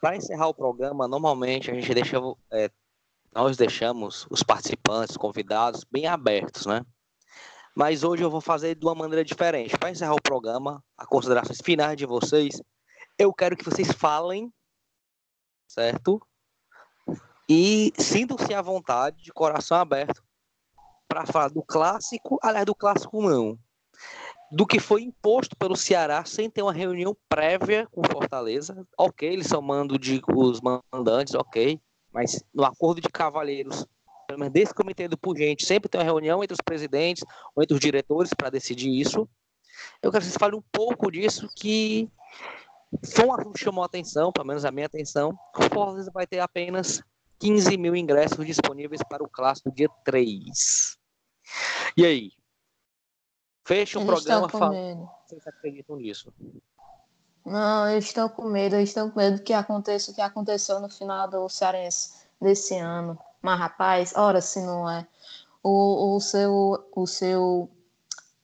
[0.00, 2.16] para encerrar o programa, normalmente a gente deixa,
[2.50, 2.68] é,
[3.32, 6.84] nós deixamos os participantes, convidados, bem abertos, né?
[7.74, 9.76] Mas hoje eu vou fazer de uma maneira diferente.
[9.78, 12.60] Para encerrar o programa, as considerações finais de vocês,
[13.18, 14.52] eu quero que vocês falem,
[15.66, 16.20] certo?
[17.48, 20.22] E sintam-se à vontade, de coração aberto,
[21.08, 23.58] para falar do clássico, aliás, do clássico não,
[24.50, 28.86] do que foi imposto pelo Ceará sem ter uma reunião prévia com Fortaleza.
[28.98, 31.80] Ok, eles são mando de os mandantes, ok,
[32.12, 33.86] mas no acordo de cavalheiros,
[34.38, 37.24] menos desse que eu me entendo por gente, sempre tem uma reunião entre os presidentes
[37.54, 39.28] ou entre os diretores para decidir isso.
[40.02, 42.10] Eu quero que vocês falem um pouco disso, que
[43.14, 45.36] foi um assunto que chamou a atenção, pelo menos a minha atenção.
[45.56, 47.02] O Fortaleza vai ter apenas
[47.40, 50.98] 15 mil ingressos disponíveis para o clássico dia 3.
[51.96, 52.30] E aí?
[53.64, 56.32] Fecha o estão programa falando vocês acreditam nisso?
[57.44, 60.88] Não, eles estão com medo, eles estão com medo que aconteça o que aconteceu no
[60.88, 63.18] final do Cearense desse ano.
[63.42, 65.06] Mas, rapaz, ora se não é.
[65.62, 67.70] O, o, seu, o seu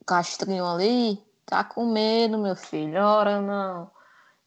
[0.05, 3.01] Castrinho ali tá com medo, meu filho.
[3.01, 3.89] Ora não.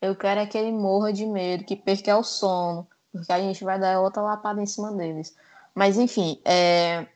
[0.00, 3.64] Eu quero é que ele morra de medo, que perca o sono, porque a gente
[3.64, 5.34] vai dar outra lapada em cima deles.
[5.74, 7.06] Mas, enfim, é...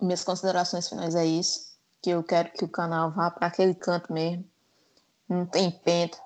[0.00, 1.70] minhas considerações finais é isso.
[2.02, 4.44] Que eu quero que o canal vá para aquele canto mesmo
[5.30, 6.18] não tem penta.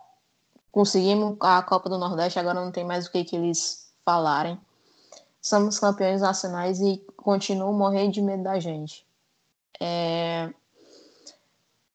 [0.72, 4.58] Conseguimos a Copa do Nordeste, agora não tem mais o que, que eles falarem.
[5.44, 9.06] Somos campeões nacionais e continuam morrendo de medo da gente.
[9.78, 10.48] É...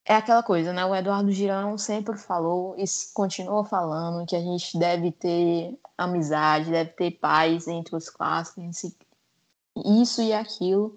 [0.05, 0.85] é aquela coisa, né?
[0.85, 6.91] O Eduardo Girão sempre falou e continua falando que a gente deve ter amizade, deve
[6.91, 8.95] ter paz entre os clássicos,
[9.83, 10.95] isso e aquilo,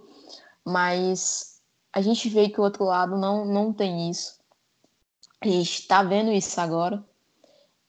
[0.63, 1.59] mas
[1.91, 4.39] a gente vê que o outro lado não, não tem isso.
[5.41, 7.03] A gente está vendo isso agora.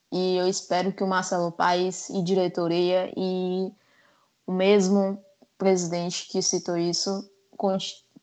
[0.09, 3.69] E eu espero que o Marcelo Paes e diretoria e
[4.45, 5.23] o mesmo
[5.57, 7.31] presidente que citou isso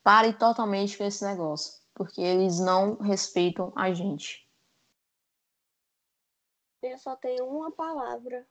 [0.02, 1.80] pare totalmente com esse negócio.
[1.94, 4.48] Porque eles não respeitam a gente.
[6.82, 8.46] Eu só tenho uma palavra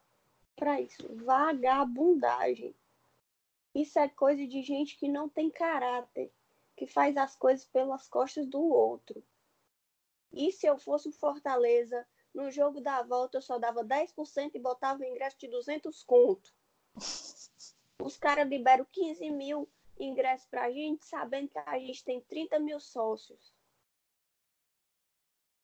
[0.55, 2.75] para isso: vagabundagem.
[3.73, 6.31] Isso é coisa de gente que não tem caráter,
[6.75, 9.23] que faz as coisas pelas costas do outro.
[10.31, 14.59] E se eu fosse o Fortaleza, no jogo da volta eu só dava 10% e
[14.59, 16.53] botava o ingresso de 200 conto.
[18.01, 19.69] Os caras liberam 15 mil
[19.99, 23.53] ingresso pra gente, sabendo que a gente tem 30 mil sócios.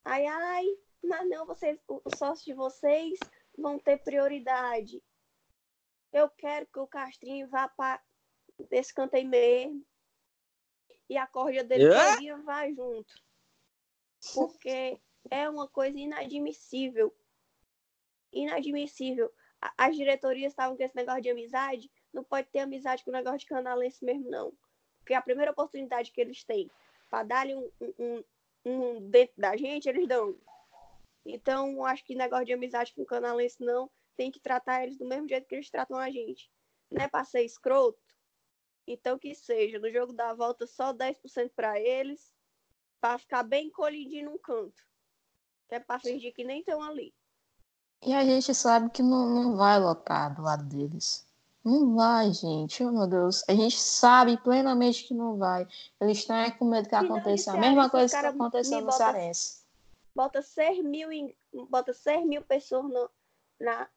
[0.03, 0.65] Ai, ai,
[1.03, 3.17] mas não, vocês, os sócios de vocês
[3.57, 5.01] vão ter prioridade.
[6.11, 8.01] Eu quero que o Castrinho vá para
[8.71, 9.85] esse canto aí mesmo.
[11.09, 11.87] E a corda dele
[12.43, 13.13] vai junto.
[14.33, 17.15] Porque é uma coisa inadmissível.
[18.31, 19.31] Inadmissível.
[19.77, 21.91] As diretorias estavam com esse negócio de amizade.
[22.13, 24.53] Não pode ter amizade com o negócio de canalense mesmo, não.
[24.99, 26.69] Porque a primeira oportunidade que eles têm
[27.09, 28.23] para dar-lhe um, um,
[28.65, 30.37] um, dentro da gente, eles dão.
[31.25, 33.89] Então, acho que negócio de amizade com canalense não.
[34.17, 36.51] Tem que tratar eles do mesmo jeito que eles tratam a gente.
[36.89, 37.99] Não é para ser escroto?
[38.87, 39.79] Então, que seja.
[39.79, 42.33] No jogo da volta, só 10% para eles.
[43.01, 44.83] Para ficar bem colhidinho num canto.
[45.67, 47.13] Que é para fingir que nem estão ali.
[48.05, 51.25] E a gente sabe que não, não vai lotar do lado deles.
[51.63, 52.83] Não vai, gente.
[52.83, 53.43] Oh, meu Deus.
[53.49, 55.67] A gente sabe plenamente que não vai.
[55.99, 59.65] Eles estão é com medo que aconteça a mesma coisa que aconteceu no bota- Cearense.
[60.15, 61.35] Bota 6 mil, em-
[61.69, 63.09] bota 6 mil pessoas no-
[63.59, 63.89] na,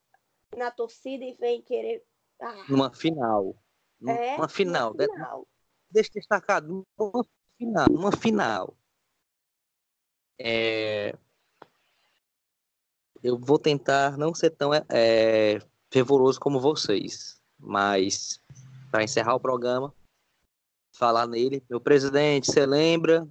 [0.56, 2.02] na torcida e vem querer.
[2.40, 3.54] Ah, Numa final.
[4.00, 4.94] Numa é, final.
[4.94, 5.46] final.
[5.90, 6.86] Deixa destacado.
[6.98, 7.24] Numa
[7.58, 7.86] final.
[7.90, 8.74] Numa final.
[10.40, 11.14] É,
[13.22, 15.58] Eu vou tentar não ser tão é,
[15.90, 17.40] fervoroso como vocês.
[17.58, 18.40] Mas,
[18.90, 19.92] para encerrar o programa,
[20.94, 21.64] falar nele.
[21.68, 23.28] Meu presidente, você lembra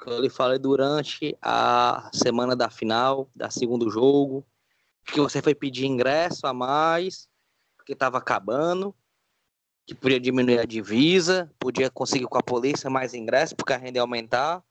[0.00, 4.46] que eu lhe falei durante a semana da final, da segundo jogo,
[5.06, 7.28] que você foi pedir ingresso a mais,
[7.76, 8.94] porque estava acabando,
[9.86, 13.98] que podia diminuir a divisa, podia conseguir com a polícia mais ingresso, porque a renda
[13.98, 14.62] ia aumentar.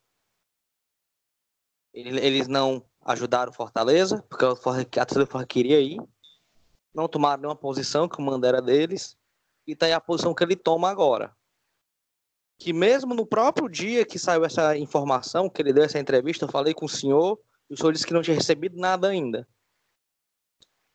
[1.93, 5.99] Ele- Eles não ajudaram o Fortaleza, porque o Fortaleza- queria ir.
[6.93, 9.17] Não tomaram nenhuma posição, que o mando era deles.
[9.65, 11.35] E tá aí a posição que ele toma agora.
[12.59, 16.49] Que mesmo no próprio dia que saiu essa informação, que ele deu essa entrevista, eu
[16.49, 17.39] falei com o senhor,
[17.69, 19.47] e o senhor disse que não tinha recebido nada ainda.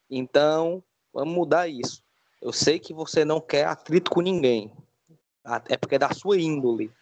[0.09, 2.05] Então, vamos mudar isso.
[2.41, 4.73] Eu sei que você não quer atrito com ninguém.
[5.69, 6.93] É porque é da sua índole.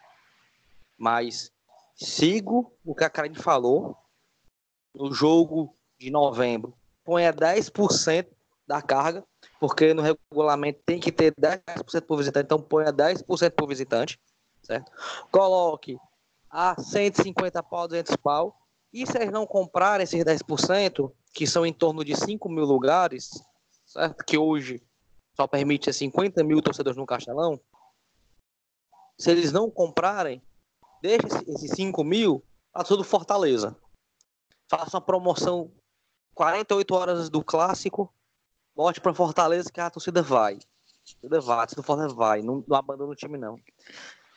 [0.96, 1.50] Mas
[1.96, 3.96] sigo o que a Karen falou
[4.94, 6.74] no jogo de novembro.
[7.04, 8.26] Ponha 10%
[8.66, 9.24] da carga,
[9.60, 14.18] porque no regulamento tem que ter 10% por visitante, então ponha 10% por visitante,
[14.62, 14.90] certo?
[15.30, 15.98] Coloque
[16.48, 18.56] a 150 pau, 200 pau,
[18.92, 23.30] e se eles não comprarem esses 10%, que são em torno de 5 mil lugares,
[23.84, 24.24] certo?
[24.24, 24.80] Que hoje
[25.36, 27.60] só permite 50 mil torcedores no Castelão,
[29.18, 30.42] se eles não comprarem,
[31.02, 32.42] deixa esse- esses 5 mil
[32.72, 33.76] para tudo Fortaleza.
[34.78, 35.70] Faça uma promoção
[36.34, 38.12] 48 horas do clássico,
[38.74, 40.54] bote para Fortaleza que a torcida vai.
[40.54, 43.56] A torcida vai, a torcida Fortaleza vai, não, não abandona o time não.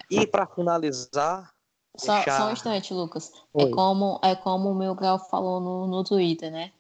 [0.10, 1.52] E para finalizar,
[1.98, 3.32] Só, só um instante, Lucas.
[3.54, 3.64] Oi.
[3.64, 6.72] É como, é como o meu grau falou no, no Twitter, né?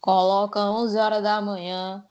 [0.00, 2.04] Coloca 11 horas da manhã,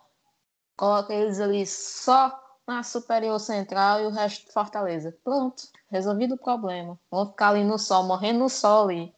[0.77, 5.17] coloca eles ali só na Superior Central e o resto de Fortaleza.
[5.23, 6.97] Pronto, resolvido o problema.
[7.09, 9.13] Vão ficar ali no sol, morrendo no sol ali.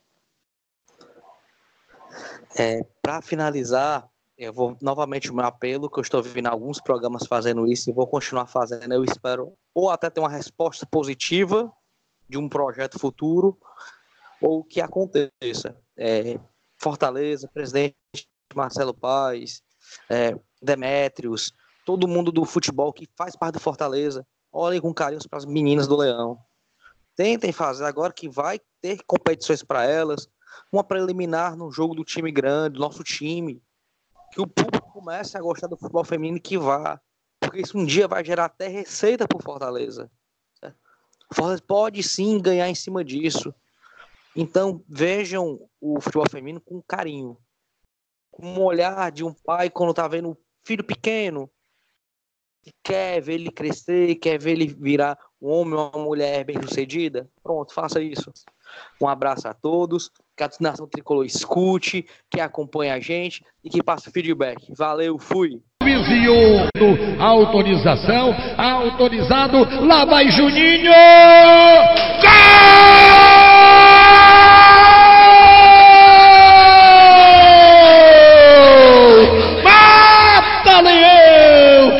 [2.58, 7.26] É, para finalizar, eu vou novamente o meu apelo, que eu estou vendo alguns programas
[7.26, 8.94] fazendo isso e vou continuar fazendo.
[8.94, 11.72] Eu espero ou até ter uma resposta positiva
[12.28, 13.58] de um projeto futuro,
[14.42, 15.78] ou que aconteça.
[15.98, 16.40] É,
[16.78, 17.96] Fortaleza, presidente
[18.54, 19.62] Marcelo Paes,
[20.10, 21.54] é, Demétrios,
[21.86, 25.88] todo mundo do futebol que faz parte do Fortaleza, olhem com carinho para as meninas
[25.88, 26.38] do Leão.
[27.16, 30.28] Tentem fazer agora que vai ter competições para elas,
[30.72, 33.62] uma preliminar no jogo do time grande, nosso time.
[34.32, 37.00] Que o público comece a gostar do futebol feminino e que vá.
[37.40, 40.10] Porque isso um dia vai gerar até receita para Fortaleza.
[40.60, 40.78] certo?
[41.34, 43.54] Fortaleza pode sim ganhar em cima disso.
[44.36, 47.38] Então vejam o futebol feminino com carinho.
[48.32, 51.50] Com um olhar de um pai quando tá vendo um filho pequeno.
[52.64, 56.60] Que quer ver ele crescer, quer ver ele virar um homem ou uma mulher bem
[56.62, 57.30] sucedida.
[57.44, 58.32] Pronto, faça isso.
[59.02, 60.10] Um abraço a todos.
[60.36, 64.74] Que a Nação Tricolor escute, que acompanhe a gente e que passe feedback.
[64.76, 65.62] Valeu, fui!
[67.20, 70.92] Autorização, autorizado, lá vai Juninho!
[72.22, 72.64] Gol!
[79.64, 81.93] Mata Leão!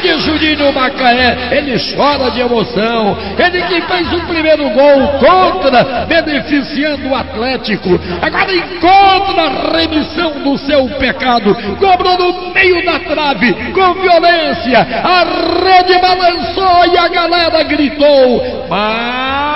[0.00, 1.48] De Juninho Macaé.
[1.52, 3.16] Ele chora de emoção.
[3.38, 7.98] Ele que fez o primeiro gol contra, beneficiando o Atlético.
[8.20, 11.54] Agora encontra a remissão do seu pecado.
[11.78, 14.80] Cobrou no meio da trave, com violência.
[14.80, 15.24] A
[15.64, 19.46] rede balançou e a galera gritou: Mata!